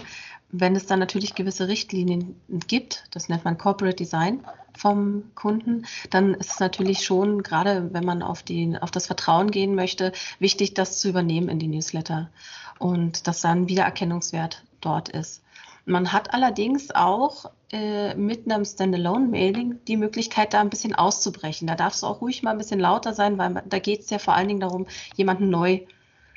Wenn 0.53 0.75
es 0.75 0.87
dann 0.87 0.99
natürlich 0.99 1.35
gewisse 1.35 1.69
Richtlinien 1.69 2.41
gibt, 2.67 3.05
das 3.13 3.29
nennt 3.29 3.45
man 3.45 3.57
Corporate 3.57 3.97
Design 3.97 4.45
vom 4.77 5.31
Kunden, 5.35 5.87
dann 6.11 6.35
ist 6.35 6.53
es 6.53 6.61
natürlich 6.61 7.05
schon, 7.05 7.43
gerade 7.43 7.93
wenn 7.93 8.05
man 8.05 8.23
auf, 8.23 8.43
die, 8.43 8.77
auf 8.81 8.91
das 8.91 9.07
Vertrauen 9.07 9.51
gehen 9.53 9.75
möchte, 9.75 10.13
wichtig, 10.41 10.75
das 10.75 10.99
zu 10.99 11.09
übernehmen 11.09 11.49
in 11.49 11.61
die 11.61 11.69
Newsletter 11.69 12.31
und 12.79 13.29
dass 13.29 13.43
dann 13.43 13.69
Wiedererkennungswert 13.69 14.65
dort 14.81 15.09
ist. 15.09 15.43
Man 15.85 16.13
hat 16.13 16.35
allerdings 16.35 16.91
auch 16.91 17.51
äh, 17.73 18.15
mit 18.17 18.51
einem 18.51 18.65
Standalone-Mailing 18.65 19.85
die 19.87 19.97
Möglichkeit, 19.97 20.55
da 20.55 20.61
ein 20.61 20.71
bisschen 20.71 20.95
auszubrechen. 20.95 21.69
Da 21.69 21.77
darfst 21.77 22.03
du 22.03 22.09
auch 22.09 22.21
ruhig 22.21 22.43
mal 22.43 22.51
ein 22.51 22.59
bisschen 22.59 22.81
lauter 22.81 23.15
sein, 23.15 23.39
weil 23.39 23.63
da 23.67 23.79
geht 23.79 24.01
es 24.01 24.11
ja 24.11 24.19
vor 24.19 24.35
allen 24.35 24.49
Dingen 24.49 24.61
darum, 24.61 24.87
jemanden 25.15 25.51
neu 25.51 25.81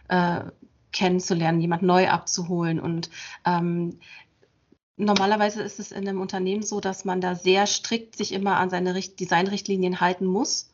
äh, 0.09 0.41
kennenzulernen, 0.91 1.59
jemanden 1.59 1.87
neu 1.87 2.07
abzuholen. 2.07 2.79
Und 2.79 3.09
ähm, 3.45 3.99
normalerweise 4.95 5.63
ist 5.63 5.79
es 5.79 5.91
in 5.91 6.07
einem 6.07 6.21
Unternehmen 6.21 6.63
so, 6.63 6.79
dass 6.79 7.03
man 7.03 7.19
da 7.19 7.35
sehr 7.35 7.65
strikt 7.65 8.15
sich 8.15 8.31
immer 8.31 8.57
an 8.57 8.69
seine 8.69 8.93
Designrichtlinien 8.93 10.01
halten 10.01 10.25
muss. 10.25 10.72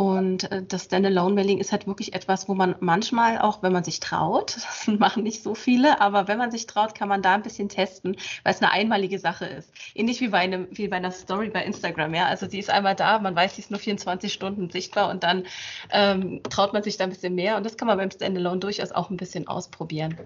Und 0.00 0.50
äh, 0.50 0.62
das 0.66 0.84
Standalone-Mailing 0.84 1.58
ist 1.58 1.72
halt 1.72 1.86
wirklich 1.86 2.14
etwas, 2.14 2.48
wo 2.48 2.54
man 2.54 2.74
manchmal 2.80 3.38
auch, 3.38 3.62
wenn 3.62 3.74
man 3.74 3.84
sich 3.84 4.00
traut, 4.00 4.56
das 4.86 4.86
machen 4.98 5.24
nicht 5.24 5.42
so 5.42 5.54
viele, 5.54 6.00
aber 6.00 6.26
wenn 6.26 6.38
man 6.38 6.50
sich 6.50 6.66
traut, 6.66 6.94
kann 6.94 7.10
man 7.10 7.20
da 7.20 7.34
ein 7.34 7.42
bisschen 7.42 7.68
testen, 7.68 8.16
weil 8.42 8.54
es 8.54 8.62
eine 8.62 8.72
einmalige 8.72 9.18
Sache 9.18 9.44
ist. 9.44 9.70
Ähnlich 9.94 10.22
wie 10.22 10.28
bei, 10.28 10.38
einem, 10.38 10.68
wie 10.70 10.88
bei 10.88 10.96
einer 10.96 11.10
Story 11.10 11.50
bei 11.50 11.62
Instagram, 11.66 12.14
ja. 12.14 12.24
Also 12.24 12.46
die 12.46 12.58
ist 12.58 12.70
einmal 12.70 12.94
da, 12.94 13.18
man 13.18 13.36
weiß, 13.36 13.56
sie 13.56 13.60
ist 13.60 13.70
nur 13.70 13.78
24 13.78 14.32
Stunden 14.32 14.70
sichtbar 14.70 15.10
und 15.10 15.22
dann 15.22 15.44
ähm, 15.90 16.40
traut 16.44 16.72
man 16.72 16.82
sich 16.82 16.96
da 16.96 17.04
ein 17.04 17.10
bisschen 17.10 17.34
mehr. 17.34 17.58
Und 17.58 17.66
das 17.66 17.76
kann 17.76 17.86
man 17.86 17.98
beim 17.98 18.10
Standalone 18.10 18.58
durchaus 18.58 18.92
auch 18.92 19.10
ein 19.10 19.18
bisschen 19.18 19.48
ausprobieren. 19.48 20.16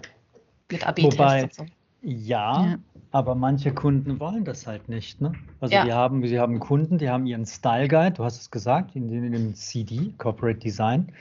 Mit 0.71 0.87
AB-Tests 0.87 1.43
und 1.43 1.53
so. 1.53 1.65
Ja, 2.01 2.65
ja, 2.65 2.77
aber 3.15 3.33
manche 3.33 3.73
Kunden 3.73 4.19
wollen 4.19 4.43
das 4.43 4.67
halt 4.67 4.89
nicht. 4.89 5.21
Ne? 5.21 5.31
Also 5.61 5.73
ja. 5.73 5.85
die 5.85 5.93
haben, 5.93 6.27
sie 6.27 6.37
haben 6.37 6.59
Kunden, 6.59 6.97
die 6.97 7.09
haben 7.09 7.25
ihren 7.25 7.45
Style 7.45 7.87
Guide, 7.87 8.11
du 8.11 8.25
hast 8.25 8.41
es 8.41 8.51
gesagt, 8.51 8.93
in, 8.93 9.09
in 9.09 9.31
dem 9.31 9.55
CD, 9.55 10.11
Corporate 10.17 10.59
Design. 10.59 11.13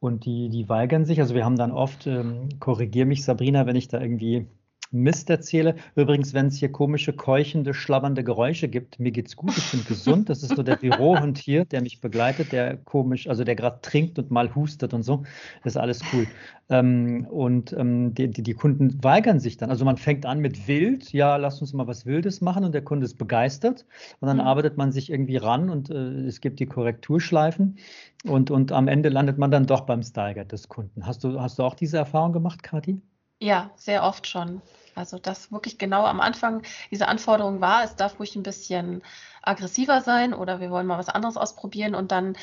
Und 0.00 0.26
die, 0.26 0.50
die 0.50 0.68
weigern 0.68 1.06
sich. 1.06 1.18
Also 1.18 1.34
wir 1.34 1.46
haben 1.46 1.56
dann 1.56 1.72
oft, 1.72 2.06
ähm, 2.06 2.50
korrigier 2.58 3.06
mich 3.06 3.24
Sabrina, 3.24 3.64
wenn 3.64 3.74
ich 3.74 3.88
da 3.88 3.98
irgendwie 4.02 4.48
Mist 4.92 5.30
erzähle. 5.30 5.76
Übrigens, 5.94 6.34
wenn 6.34 6.46
es 6.46 6.56
hier 6.56 6.72
komische, 6.72 7.12
keuchende, 7.12 7.74
schlabbernde 7.74 8.24
Geräusche 8.24 8.68
gibt, 8.68 8.98
mir 8.98 9.12
geht's 9.12 9.36
gut, 9.36 9.56
ich 9.56 9.70
bin 9.70 9.84
gesund. 9.84 10.28
Das 10.28 10.42
ist 10.42 10.56
so 10.56 10.62
der 10.62 10.76
Bürohund 10.76 11.38
hier, 11.38 11.64
der 11.64 11.80
mich 11.80 12.00
begleitet, 12.00 12.50
der 12.50 12.76
komisch, 12.76 13.28
also 13.28 13.44
der 13.44 13.54
gerade 13.54 13.78
trinkt 13.82 14.18
und 14.18 14.30
mal 14.30 14.52
hustet 14.54 14.92
und 14.92 15.04
so. 15.04 15.22
Das 15.62 15.74
ist 15.74 15.76
alles 15.76 16.00
cool. 16.12 16.26
Ähm, 16.70 17.26
und 17.30 17.72
ähm, 17.72 18.14
die, 18.14 18.28
die, 18.28 18.42
die, 18.42 18.54
Kunden 18.54 19.02
weigern 19.02 19.38
sich 19.38 19.56
dann. 19.56 19.70
Also 19.70 19.84
man 19.84 19.96
fängt 19.96 20.26
an 20.26 20.40
mit 20.40 20.66
wild, 20.66 21.12
ja, 21.12 21.36
lass 21.36 21.60
uns 21.60 21.72
mal 21.72 21.86
was 21.86 22.06
Wildes 22.06 22.40
machen 22.40 22.64
und 22.64 22.72
der 22.72 22.82
Kunde 22.82 23.04
ist 23.06 23.18
begeistert. 23.18 23.86
Und 24.20 24.26
dann 24.26 24.38
mhm. 24.38 24.44
arbeitet 24.44 24.76
man 24.76 24.90
sich 24.92 25.10
irgendwie 25.10 25.36
ran 25.36 25.70
und 25.70 25.90
äh, 25.90 26.26
es 26.26 26.40
gibt 26.40 26.58
die 26.58 26.66
Korrekturschleifen. 26.66 27.78
Und, 28.24 28.50
und 28.50 28.72
am 28.72 28.88
Ende 28.88 29.08
landet 29.08 29.38
man 29.38 29.50
dann 29.50 29.66
doch 29.66 29.82
beim 29.82 30.02
Steiger 30.02 30.44
des 30.44 30.68
Kunden. 30.68 31.06
Hast 31.06 31.22
du, 31.22 31.40
hast 31.40 31.58
du 31.58 31.62
auch 31.62 31.74
diese 31.74 31.96
Erfahrung 31.96 32.32
gemacht, 32.32 32.62
Kathi? 32.62 33.00
Ja, 33.40 33.70
sehr 33.76 34.04
oft 34.04 34.26
schon. 34.26 34.60
Also 34.94 35.18
das 35.18 35.52
wirklich 35.52 35.78
genau 35.78 36.04
am 36.04 36.20
Anfang 36.20 36.62
diese 36.90 37.08
Anforderung 37.08 37.60
war, 37.60 37.84
es 37.84 37.96
darf 37.96 38.18
ruhig 38.18 38.36
ein 38.36 38.42
bisschen 38.42 39.02
aggressiver 39.42 40.00
sein 40.00 40.34
oder 40.34 40.60
wir 40.60 40.70
wollen 40.70 40.86
mal 40.86 40.98
was 40.98 41.08
anderes 41.08 41.36
ausprobieren 41.36 41.94
und 41.94 42.12
dann 42.12 42.36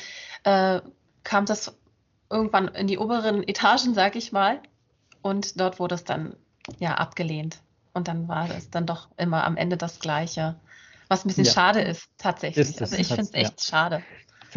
äh, 0.44 0.80
kam 1.24 1.46
das 1.46 1.76
irgendwann 2.30 2.68
in 2.68 2.86
die 2.86 2.98
oberen 2.98 3.46
Etagen, 3.46 3.94
sag 3.94 4.16
ich 4.16 4.32
mal, 4.32 4.60
und 5.22 5.60
dort 5.60 5.78
wurde 5.78 5.94
es 5.94 6.04
dann 6.04 6.36
ja 6.78 6.94
abgelehnt 6.94 7.58
und 7.94 8.08
dann 8.08 8.28
war 8.28 8.50
es 8.50 8.70
dann 8.70 8.86
doch 8.86 9.08
immer 9.16 9.44
am 9.44 9.56
Ende 9.56 9.76
das 9.76 9.98
Gleiche, 9.98 10.56
was 11.08 11.24
ein 11.24 11.28
bisschen 11.28 11.44
ja. 11.44 11.52
schade 11.52 11.80
ist 11.80 12.08
tatsächlich. 12.18 12.68
Ist 12.68 12.80
also 12.80 12.96
ich 12.96 13.08
finde 13.08 13.22
es 13.22 13.34
echt 13.34 13.60
ja. 13.60 13.66
schade. 13.66 14.02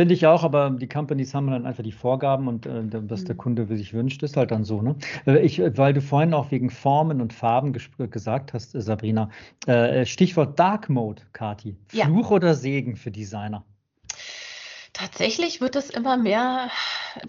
Finde 0.02 0.16
ich 0.16 0.26
auch, 0.26 0.44
aber 0.44 0.72
die 0.72 0.90
Companies 0.90 1.36
haben 1.36 1.52
dann 1.52 1.68
einfach 1.68 1.84
die 1.84 1.92
Vorgaben 1.92 2.48
und 2.48 2.66
äh, 2.66 2.82
was 3.08 3.22
mhm. 3.22 3.26
der 3.26 3.36
Kunde 3.36 3.68
sich 3.78 3.94
wünscht, 3.94 4.24
ist 4.24 4.36
halt 4.36 4.50
dann 4.50 4.64
so. 4.64 4.82
Ne? 4.82 4.96
Äh, 5.28 5.46
ich, 5.46 5.62
weil 5.78 5.94
du 5.94 6.02
vorhin 6.02 6.34
auch 6.34 6.50
wegen 6.50 6.72
Formen 6.72 7.22
und 7.22 7.34
Farben 7.34 7.72
gesagt 7.72 8.52
hast, 8.54 8.74
äh, 8.74 8.82
Sabrina, 8.82 9.30
äh, 9.68 10.04
Stichwort 10.08 10.58
Dark 10.58 10.90
Mode, 10.90 11.22
Kati. 11.34 11.78
Fluch 11.90 12.32
ja. 12.32 12.36
oder 12.36 12.56
Segen 12.56 12.96
für 12.96 13.12
Designer? 13.12 13.64
Tatsächlich 14.94 15.62
wird 15.62 15.76
es 15.76 15.92
immer 15.92 16.18
mehr 16.18 16.72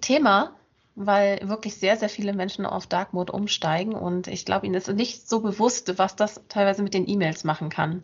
Thema, 0.01 0.55
weil 0.95 1.49
wirklich 1.49 1.77
sehr, 1.77 1.97
sehr 1.97 2.09
viele 2.09 2.33
Menschen 2.33 2.67
auf 2.67 2.87
Dark 2.87 3.13
Mode 3.13 3.33
umsteigen 3.33 3.95
und 3.95 4.27
ich 4.27 4.45
glaube, 4.45 4.67
ihnen 4.67 4.75
ist 4.75 4.89
nicht 4.89 5.29
so 5.29 5.41
bewusst, 5.41 5.99
was 5.99 6.17
das 6.17 6.41
teilweise 6.49 6.83
mit 6.83 6.95
den 6.95 7.09
E-Mails 7.09 7.45
machen 7.45 7.71
kann. 7.71 8.03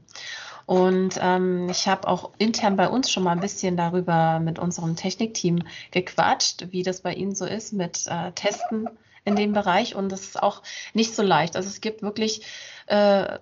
Und 0.69 1.19
ähm, 1.23 1.71
ich 1.71 1.89
habe 1.89 2.07
auch 2.07 2.33
intern 2.37 2.77
bei 2.77 2.89
uns 2.89 3.11
schon 3.11 3.23
mal 3.23 3.33
ein 3.33 3.41
bisschen 3.41 3.79
darüber 3.79 4.39
mit 4.39 4.59
unserem 4.59 4.97
Technikteam 4.97 5.63
gequatscht, 5.93 6.67
wie 6.73 6.83
das 6.83 7.01
bei 7.01 7.15
Ihnen 7.15 7.35
so 7.35 7.47
ist 7.47 7.73
mit 7.73 8.07
äh, 8.07 8.33
Testen 8.33 8.91
in 9.25 9.35
dem 9.35 9.55
Bereich. 9.55 9.95
Und 9.95 10.11
das 10.13 10.21
ist 10.21 10.43
auch 10.43 10.63
nicht 10.93 11.15
so 11.15 11.23
leicht. 11.23 11.57
Also 11.57 11.71
es 11.71 11.81
gibt 11.81 12.03
wirklich, 12.03 12.43
äh, 12.85 13.39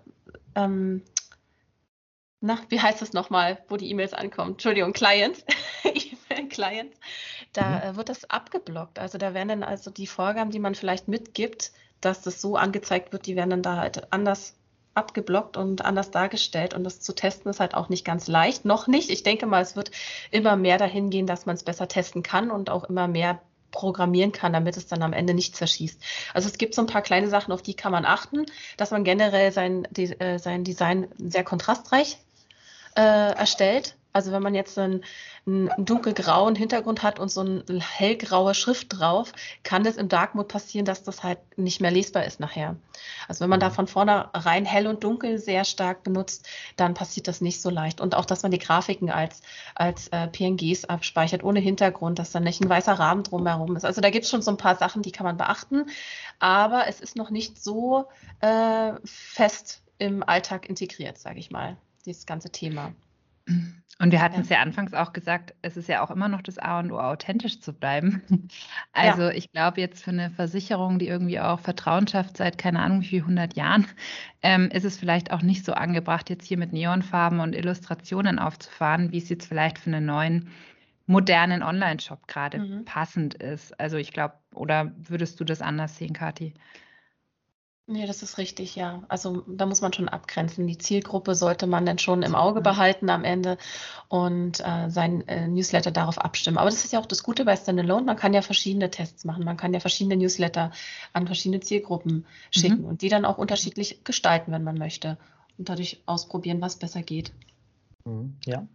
ähm, 0.55 1.03
na, 2.41 2.61
wie 2.69 2.81
heißt 2.81 3.03
das 3.03 3.13
nochmal, 3.13 3.59
wo 3.69 3.77
die 3.77 3.91
E-Mails 3.91 4.15
ankommen? 4.15 4.53
Entschuldigung, 4.53 4.93
Clients. 4.93 5.45
E-Mail-Clients. 6.57 6.97
Da 7.53 7.69
mhm. 7.69 7.83
äh, 7.83 7.97
wird 7.97 8.09
das 8.09 8.29
abgeblockt. 8.31 8.99
Also 8.99 9.19
da 9.19 9.35
werden 9.35 9.49
dann 9.49 9.63
also 9.63 9.91
die 9.91 10.07
Vorgaben, 10.07 10.51
die 10.51 10.59
man 10.59 10.75
vielleicht 10.75 11.09
mitgibt, 11.09 11.73
dass 12.01 12.23
das 12.23 12.41
so 12.41 12.57
angezeigt 12.57 13.13
wird, 13.13 13.27
die 13.27 13.37
werden 13.37 13.51
dann 13.51 13.63
da 13.63 13.77
halt 13.79 14.13
anders 14.13 14.55
abgeblockt 14.95 15.57
und 15.57 15.85
anders 15.85 16.11
dargestellt. 16.11 16.75
Und 16.75 16.85
das 16.85 17.01
zu 17.01 17.15
testen 17.15 17.51
ist 17.51 17.61
halt 17.61 17.75
auch 17.75 17.89
nicht 17.89 18.05
ganz 18.05 18.29
leicht. 18.29 18.65
Noch 18.65 18.87
nicht. 18.87 19.11
Ich 19.11 19.23
denke 19.23 19.47
mal, 19.47 19.63
es 19.63 19.77
wird 19.77 19.91
immer 20.31 20.57
mehr 20.57 20.79
dahin 20.79 21.11
gehen, 21.11 21.27
dass 21.27 21.47
man 21.47 21.55
es 21.57 21.65
besser 21.65 21.89
testen 21.89 22.23
kann 22.23 22.51
und 22.51 22.71
auch 22.71 22.85
immer 22.85 23.07
mehr 23.09 23.41
programmieren 23.73 24.33
kann, 24.33 24.55
damit 24.55 24.79
es 24.79 24.87
dann 24.87 25.03
am 25.03 25.13
Ende 25.13 25.35
nicht 25.35 25.55
zerschießt. 25.55 26.03
Also 26.33 26.49
es 26.49 26.57
gibt 26.57 26.75
so 26.75 26.81
ein 26.81 26.87
paar 26.87 27.03
kleine 27.03 27.29
Sachen, 27.29 27.53
auf 27.53 27.61
die 27.61 27.75
kann 27.75 27.93
man 27.93 28.07
achten, 28.07 28.47
dass 28.79 28.91
man 28.91 29.05
generell 29.05 29.53
sein, 29.53 29.85
äh, 29.97 30.39
sein 30.39 30.65
Design 30.65 31.09
sehr 31.19 31.45
kontrastreich 31.45 32.17
äh, 32.97 33.03
erstellt. 33.35 33.96
Also 34.17 34.33
wenn 34.33 34.43
man 34.43 34.55
jetzt 34.55 34.79
einen, 34.79 35.05
einen 35.47 35.69
dunkelgrauen 35.77 36.55
Hintergrund 36.55 37.03
hat 37.03 37.19
und 37.19 37.31
so 37.31 37.43
eine 37.43 37.63
hellgraue 37.83 38.55
Schrift 38.55 38.99
drauf, 38.99 39.33
kann 39.63 39.85
es 39.85 39.99
im 39.99 40.09
Dark 40.09 40.35
Mode 40.35 40.49
passieren, 40.49 40.87
dass 40.87 41.03
das 41.03 41.23
halt 41.23 41.39
nicht 41.59 41.83
mehr 41.83 41.91
lesbar 41.91 42.25
ist 42.25 42.41
nachher. 42.41 42.77
Also 43.29 43.43
wenn 43.43 43.51
man 43.51 43.61
da 43.61 43.69
mhm. 43.69 43.75
von 43.75 43.87
vornherein 43.89 44.65
hell 44.65 44.87
und 44.87 45.05
dunkel 45.05 45.37
sehr 45.37 45.67
stark 45.67 46.03
benutzt, 46.03 46.49
dann 46.77 46.95
passiert 46.95 47.29
das 47.29 47.43
nicht 47.43 47.61
so 47.61 47.69
leicht. 47.69 48.01
Und 48.01 48.15
auch, 48.15 48.25
dass 48.25 48.43
man 48.43 48.53
die 48.53 48.59
Grafiken 48.59 49.11
als, 49.11 49.43
als 49.75 50.09
äh, 50.09 50.29
PNGs 50.29 50.87
abspeichert, 50.87 51.45
ohne 51.45 51.61
Hintergrund, 51.61 52.19
dass 52.19 52.33
dann 52.33 52.45
nicht 52.45 52.63
ein 52.63 52.71
weißer 52.71 52.95
Rahmen 52.95 53.23
drumherum 53.23 53.77
ist. 53.77 53.85
Also 53.85 54.01
da 54.01 54.09
gibt 54.09 54.25
es 54.25 54.31
schon 54.31 54.41
so 54.41 54.51
ein 54.51 54.57
paar 54.57 54.77
Sachen, 54.77 55.03
die 55.03 55.13
kann 55.13 55.27
man 55.27 55.37
beachten. 55.37 55.91
Aber 56.39 56.87
es 56.89 57.01
ist 57.01 57.17
noch 57.17 57.29
nicht 57.29 57.63
so 57.63 58.07
äh, 58.41 58.93
fest 59.05 59.83
im 59.99 60.23
Alltag 60.23 60.71
integriert, 60.71 61.19
sage 61.19 61.39
ich 61.39 61.51
mal, 61.51 61.77
dieses 62.07 62.25
ganze 62.25 62.49
Thema. 62.49 62.95
Und 63.99 64.13
wir 64.13 64.21
hatten 64.21 64.43
es 64.43 64.51
ja. 64.51 64.57
ja 64.57 64.63
anfangs 64.63 64.93
auch 64.93 65.15
gesagt, 65.15 65.55
es 65.63 65.77
ist 65.77 65.89
ja 65.89 66.03
auch 66.03 66.11
immer 66.11 66.29
noch 66.29 66.43
das 66.43 66.59
A 66.59 66.81
und 66.81 66.93
O, 66.93 66.99
authentisch 66.99 67.61
zu 67.61 67.73
bleiben. 67.73 68.23
Also 68.93 69.25
ja. 69.25 69.31
ich 69.31 69.53
glaube 69.53 69.81
jetzt 69.81 70.03
für 70.05 70.11
eine 70.11 70.31
Versicherung, 70.31 70.99
die 70.99 71.09
irgendwie 71.09 71.39
auch 71.39 71.61
Vertrauen 71.61 72.07
schafft 72.09 72.37
seit 72.39 72.57
keine 72.57 72.81
Ahnung 72.81 73.03
wie 73.03 73.07
viel 73.07 73.25
hundert 73.25 73.57
Jahren, 73.57 73.87
ähm, 74.43 74.71
ist 74.71 74.85
es 74.85 74.99
vielleicht 74.99 75.31
auch 75.33 75.43
nicht 75.43 75.65
so 75.65 75.73
angebracht, 75.73 76.31
jetzt 76.31 76.47
hier 76.47 76.59
mit 76.59 76.73
Neonfarben 76.73 77.41
und 77.41 77.55
Illustrationen 77.55 78.39
aufzufahren, 78.39 79.13
wie 79.13 79.19
es 79.19 79.29
jetzt 79.29 79.47
vielleicht 79.47 79.79
für 79.79 79.91
einen 79.91 80.07
neuen 80.07 80.49
modernen 81.07 81.63
Online-Shop 81.63 82.27
gerade 82.27 82.59
mhm. 82.59 82.85
passend 82.85 83.35
ist. 83.35 83.79
Also 83.79 83.97
ich 83.97 84.13
glaube, 84.13 84.35
oder 84.55 84.93
würdest 84.97 85.39
du 85.41 85.45
das 85.45 85.63
anders 85.63 85.97
sehen, 85.97 86.13
Kathi? 86.13 86.55
Nee, 87.89 88.05
das 88.05 88.25
ist 88.25 88.37
richtig, 88.37 88.75
ja. 88.75 89.05
Also 89.07 89.45
da 89.47 89.65
muss 89.65 89.81
man 89.81 89.93
schon 89.93 90.09
abgrenzen. 90.09 90.67
Die 90.67 90.77
Zielgruppe 90.77 91.37
sollte 91.37 91.69
man 91.69 91.87
dann 91.87 92.01
schon 92.01 92.25
im 92.25 92.35
Auge 92.35 92.61
behalten 92.61 93.09
am 93.11 93.23
Ende 93.23 93.59
und 94.09 94.59
äh, 94.59 94.91
sein 94.91 95.27
äh, 95.29 95.47
Newsletter 95.47 95.93
darauf 95.93 96.19
abstimmen. 96.19 96.59
Aber 96.59 96.69
das 96.69 96.85
ist 96.85 96.93
ja 96.93 96.99
auch 96.99 97.07
das 97.07 97.23
Gute 97.23 97.45
bei 97.45 97.55
Standalone. 97.55 98.05
Man 98.05 98.17
kann 98.17 98.35
ja 98.35 98.43
verschiedene 98.43 98.91
Tests 98.91 99.25
machen. 99.25 99.45
Man 99.45 99.57
kann 99.57 99.73
ja 99.73 99.79
verschiedene 99.79 100.17
Newsletter 100.17 100.73
an 101.13 101.27
verschiedene 101.27 101.61
Zielgruppen 101.61 102.27
schicken 102.51 102.81
mhm. 102.81 102.87
und 102.87 103.03
die 103.03 103.09
dann 103.09 103.25
auch 103.25 103.39
unterschiedlich 103.39 104.03
gestalten, 104.03 104.51
wenn 104.51 104.65
man 104.65 104.79
möchte. 104.79 105.17
Und 105.57 105.69
dadurch 105.69 106.03
ausprobieren, 106.07 106.61
was 106.61 106.77
besser 106.77 107.03
geht. 107.03 107.33
Mhm. 108.05 108.37
Ja, 108.47 108.67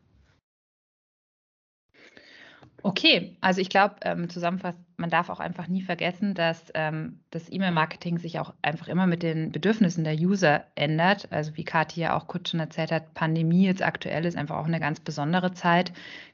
Okay, 2.83 3.37
also 3.41 3.61
ich 3.61 3.69
glaube, 3.69 3.95
ähm, 4.01 4.29
zusammenfassend, 4.29 4.83
man 4.97 5.09
darf 5.09 5.29
auch 5.29 5.39
einfach 5.39 5.67
nie 5.67 5.81
vergessen, 5.81 6.33
dass 6.33 6.71
ähm, 6.73 7.19
das 7.31 7.51
E-Mail-Marketing 7.51 8.17
sich 8.17 8.39
auch 8.39 8.53
einfach 8.61 8.87
immer 8.87 9.07
mit 9.07 9.23
den 9.23 9.51
Bedürfnissen 9.51 10.03
der 10.03 10.15
User 10.15 10.63
ändert. 10.75 11.31
Also 11.31 11.57
wie 11.57 11.63
Kathi 11.63 12.01
ja 12.01 12.15
auch 12.15 12.27
kurz 12.27 12.49
schon 12.49 12.59
erzählt 12.59 12.91
hat, 12.91 13.13
Pandemie 13.13 13.65
jetzt 13.65 13.83
aktuell 13.83 14.25
ist 14.25 14.37
einfach 14.37 14.57
auch 14.57 14.65
eine 14.65 14.79
ganz 14.79 14.99
besondere 14.99 15.53
Zeit, 15.53 15.91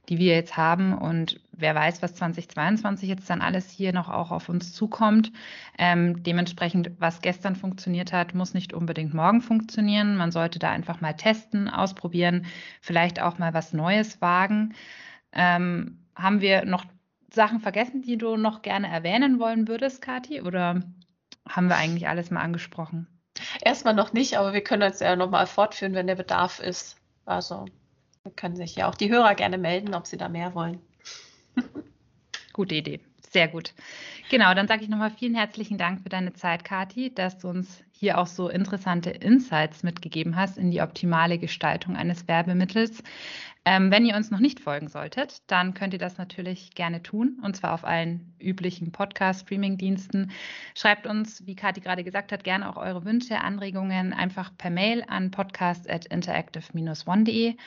die 0.10 0.17
wir 0.19 0.36
jetzt 0.36 0.55
haben. 0.57 0.97
Und 0.97 1.39
wer 1.51 1.75
weiß, 1.75 2.01
was 2.01 2.15
2022 2.15 3.10
jetzt 3.10 3.29
dann 3.29 3.41
alles 3.41 3.69
hier 3.69 3.93
noch 3.93 4.10
auch 4.10 4.31
auf 4.31 4.47
uns 4.47 4.73
zukommt. 4.73 5.31
Ähm, 5.77 6.23
dementsprechend, 6.23 6.91
was 6.99 7.21
gestern 7.21 7.55
funktioniert 7.55 8.13
hat, 8.13 8.36
muss 8.36 8.53
nicht 8.53 8.73
unbedingt 8.73 9.13
morgen 9.13 9.41
funktionieren. 9.41 10.15
Man 10.15 10.31
sollte 10.31 10.60
da 10.60 10.71
einfach 10.71 11.01
mal 11.01 11.13
testen, 11.13 11.69
ausprobieren, 11.69 12.45
vielleicht 12.81 13.21
auch 13.21 13.38
mal 13.38 13.53
was 13.53 13.73
Neues 13.73 14.21
wagen. 14.21 14.73
Ähm, 15.33 15.99
haben 16.17 16.41
wir 16.41 16.65
noch 16.65 16.86
Sachen 17.32 17.60
vergessen, 17.60 18.01
die 18.01 18.17
du 18.17 18.38
noch 18.38 18.62
gerne 18.62 18.88
erwähnen 18.88 19.39
wollen 19.39 19.67
würdest, 19.67 20.01
Kathi? 20.01 20.41
Oder 20.41 20.82
haben 21.47 21.67
wir 21.67 21.75
eigentlich 21.75 22.08
alles 22.08 22.32
mal 22.32 22.41
angesprochen? 22.41 23.08
Erstmal 23.62 23.93
noch 23.93 24.13
nicht, 24.13 24.38
aber 24.38 24.53
wir 24.53 24.62
können 24.62 24.84
uns 24.84 24.99
ja 24.99 25.15
nochmal 25.15 25.47
fortführen, 25.47 25.93
wenn 25.93 26.08
der 26.08 26.15
Bedarf 26.15 26.60
ist. 26.60 26.97
Also 27.25 27.65
wir 28.23 28.32
können 28.32 28.56
sich 28.56 28.75
ja 28.75 28.89
auch 28.89 28.95
die 28.95 29.10
Hörer 29.10 29.36
gerne 29.36 29.58
melden, 29.58 29.93
ob 29.93 30.08
sie 30.08 30.17
da 30.17 30.30
mehr 30.30 30.56
wollen. 30.56 30.82
Gute 32.53 32.75
Idee. 32.75 33.01
Sehr 33.30 33.48
gut. 33.48 33.74
Genau, 34.30 34.54
dann 34.54 34.68
sage 34.68 34.84
ich 34.84 34.90
nochmal 34.90 35.12
vielen 35.12 35.36
herzlichen 35.36 35.78
Dank 35.78 36.02
für 36.02 36.10
deine 36.10 36.34
Zeit, 36.34 36.63
Kathi, 36.63 37.13
dass 37.13 37.38
du 37.38 37.50
uns 37.50 37.84
hier 37.92 38.18
auch 38.18 38.28
so 38.28 38.50
interessante 38.50 39.10
Insights 39.10 39.84
mitgegeben 39.84 40.36
hast 40.36 40.58
in 40.58 40.72
die 40.72 40.82
optimale 40.82 41.38
Gestaltung 41.38 41.96
eines 41.96 42.28
Werbemittels. 42.28 43.04
Ähm, 43.66 43.92
wenn 43.92 44.06
ihr 44.06 44.16
uns 44.16 44.32
noch 44.32 44.40
nicht 44.40 44.62
folgen 44.62 44.88
solltet, 44.88 45.42
dann 45.48 45.74
könnt 45.74 45.94
ihr 45.94 46.00
das 46.00 46.18
natürlich 46.18 46.74
gerne 46.74 47.04
tun, 47.04 47.38
und 47.44 47.58
zwar 47.58 47.74
auf 47.74 47.84
allen 47.84 48.34
üblichen 48.40 48.94
Podcast-Streaming-Diensten. 48.94 50.32
Schreibt 50.74 51.06
uns, 51.06 51.46
wie 51.46 51.56
Kathi 51.56 51.82
gerade 51.82 52.06
gesagt 52.06 52.32
hat, 52.32 52.46
gerne 52.46 52.70
auch 52.70 52.78
eure 52.78 53.04
Wünsche, 53.04 53.42
Anregungen 53.42 54.13
einfach 54.13 54.52
per 54.58 54.70
Mail 54.70 55.04
an 55.08 55.32
podcast.interactive-one.de. 55.32 57.58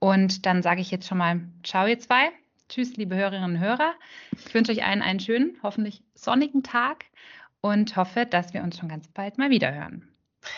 Und 0.00 0.46
dann 0.46 0.62
sage 0.62 0.80
ich 0.80 0.90
jetzt 0.90 1.06
schon 1.06 1.18
mal 1.18 1.42
Ciao, 1.62 1.86
ihr 1.86 2.00
zwei. 2.00 2.32
Tschüss, 2.68 2.96
liebe 2.96 3.14
Hörerinnen 3.14 3.54
und 3.54 3.60
Hörer. 3.60 3.94
Ich 4.32 4.52
wünsche 4.54 4.72
euch 4.72 4.84
allen 4.84 5.02
einen 5.02 5.20
schönen, 5.20 5.56
hoffentlich 5.62 6.02
sonnigen 6.14 6.62
Tag 6.62 7.04
und 7.60 7.96
hoffe, 7.96 8.26
dass 8.26 8.54
wir 8.54 8.62
uns 8.62 8.78
schon 8.78 8.88
ganz 8.88 9.08
bald 9.08 9.38
mal 9.38 9.50
wieder 9.50 9.74
hören. 9.74 10.08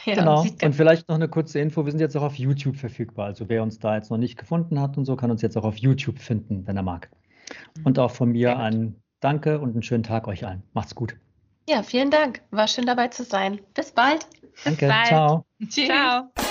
Ja, 0.05 0.15
genau. 0.15 0.43
Und 0.43 0.75
vielleicht 0.75 1.09
noch 1.09 1.17
eine 1.17 1.29
kurze 1.29 1.61
Info. 1.61 1.85
Wir 1.85 1.93
sind 1.93 2.01
jetzt 2.01 2.17
auch 2.17 2.23
auf 2.23 2.35
YouTube 2.35 2.77
verfügbar. 2.77 3.27
Also 3.27 3.49
wer 3.49 3.63
uns 3.63 3.79
da 3.79 3.97
jetzt 3.97 4.11
noch 4.11 4.19
nicht 4.19 4.37
gefunden 4.37 4.81
hat 4.81 4.97
und 4.99 5.05
so, 5.05 5.17
kann 5.17 5.31
uns 5.31 5.43
jetzt 5.43 5.57
auch 5.57 5.65
auf 5.65 5.77
YouTube 5.77 6.19
finden, 6.19 6.67
wenn 6.67 6.77
er 6.77 6.83
mag. 6.83 7.11
Mhm. 7.77 7.87
Und 7.87 7.99
auch 7.99 8.11
von 8.11 8.31
mir 8.31 8.59
ein 8.59 8.97
Danke 9.21 9.59
und 9.59 9.73
einen 9.73 9.83
schönen 9.83 10.03
Tag 10.03 10.29
euch 10.29 10.47
allen. 10.47 10.63
Macht's 10.75 10.95
gut. 10.95 11.17
Ja, 11.69 11.83
vielen 11.83 12.11
Dank. 12.11 12.43
War 12.51 12.69
schön 12.69 12.87
dabei 12.87 13.09
zu 13.09 13.25
sein. 13.25 13.61
Bis 13.75 13.91
bald. 13.91 14.27
Danke. 14.65 14.87
Bis 14.87 14.89
bald. 14.89 15.07
Ciao. 15.07 15.45
Tschüss. 15.69 15.87
Ciao. 15.87 16.48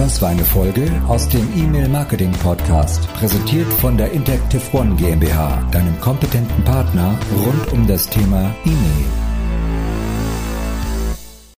Das 0.00 0.22
war 0.22 0.30
eine 0.30 0.46
Folge 0.46 0.90
aus 1.08 1.28
dem 1.28 1.46
E-Mail 1.54 1.86
Marketing 1.86 2.32
Podcast, 2.32 3.06
präsentiert 3.12 3.70
von 3.70 3.98
der 3.98 4.10
Interactive 4.12 4.62
One 4.72 4.96
GmbH, 4.96 5.62
deinem 5.72 6.00
kompetenten 6.00 6.64
Partner 6.64 7.18
rund 7.44 7.70
um 7.70 7.86
das 7.86 8.08
Thema 8.08 8.50
E-Mail. 8.64 9.19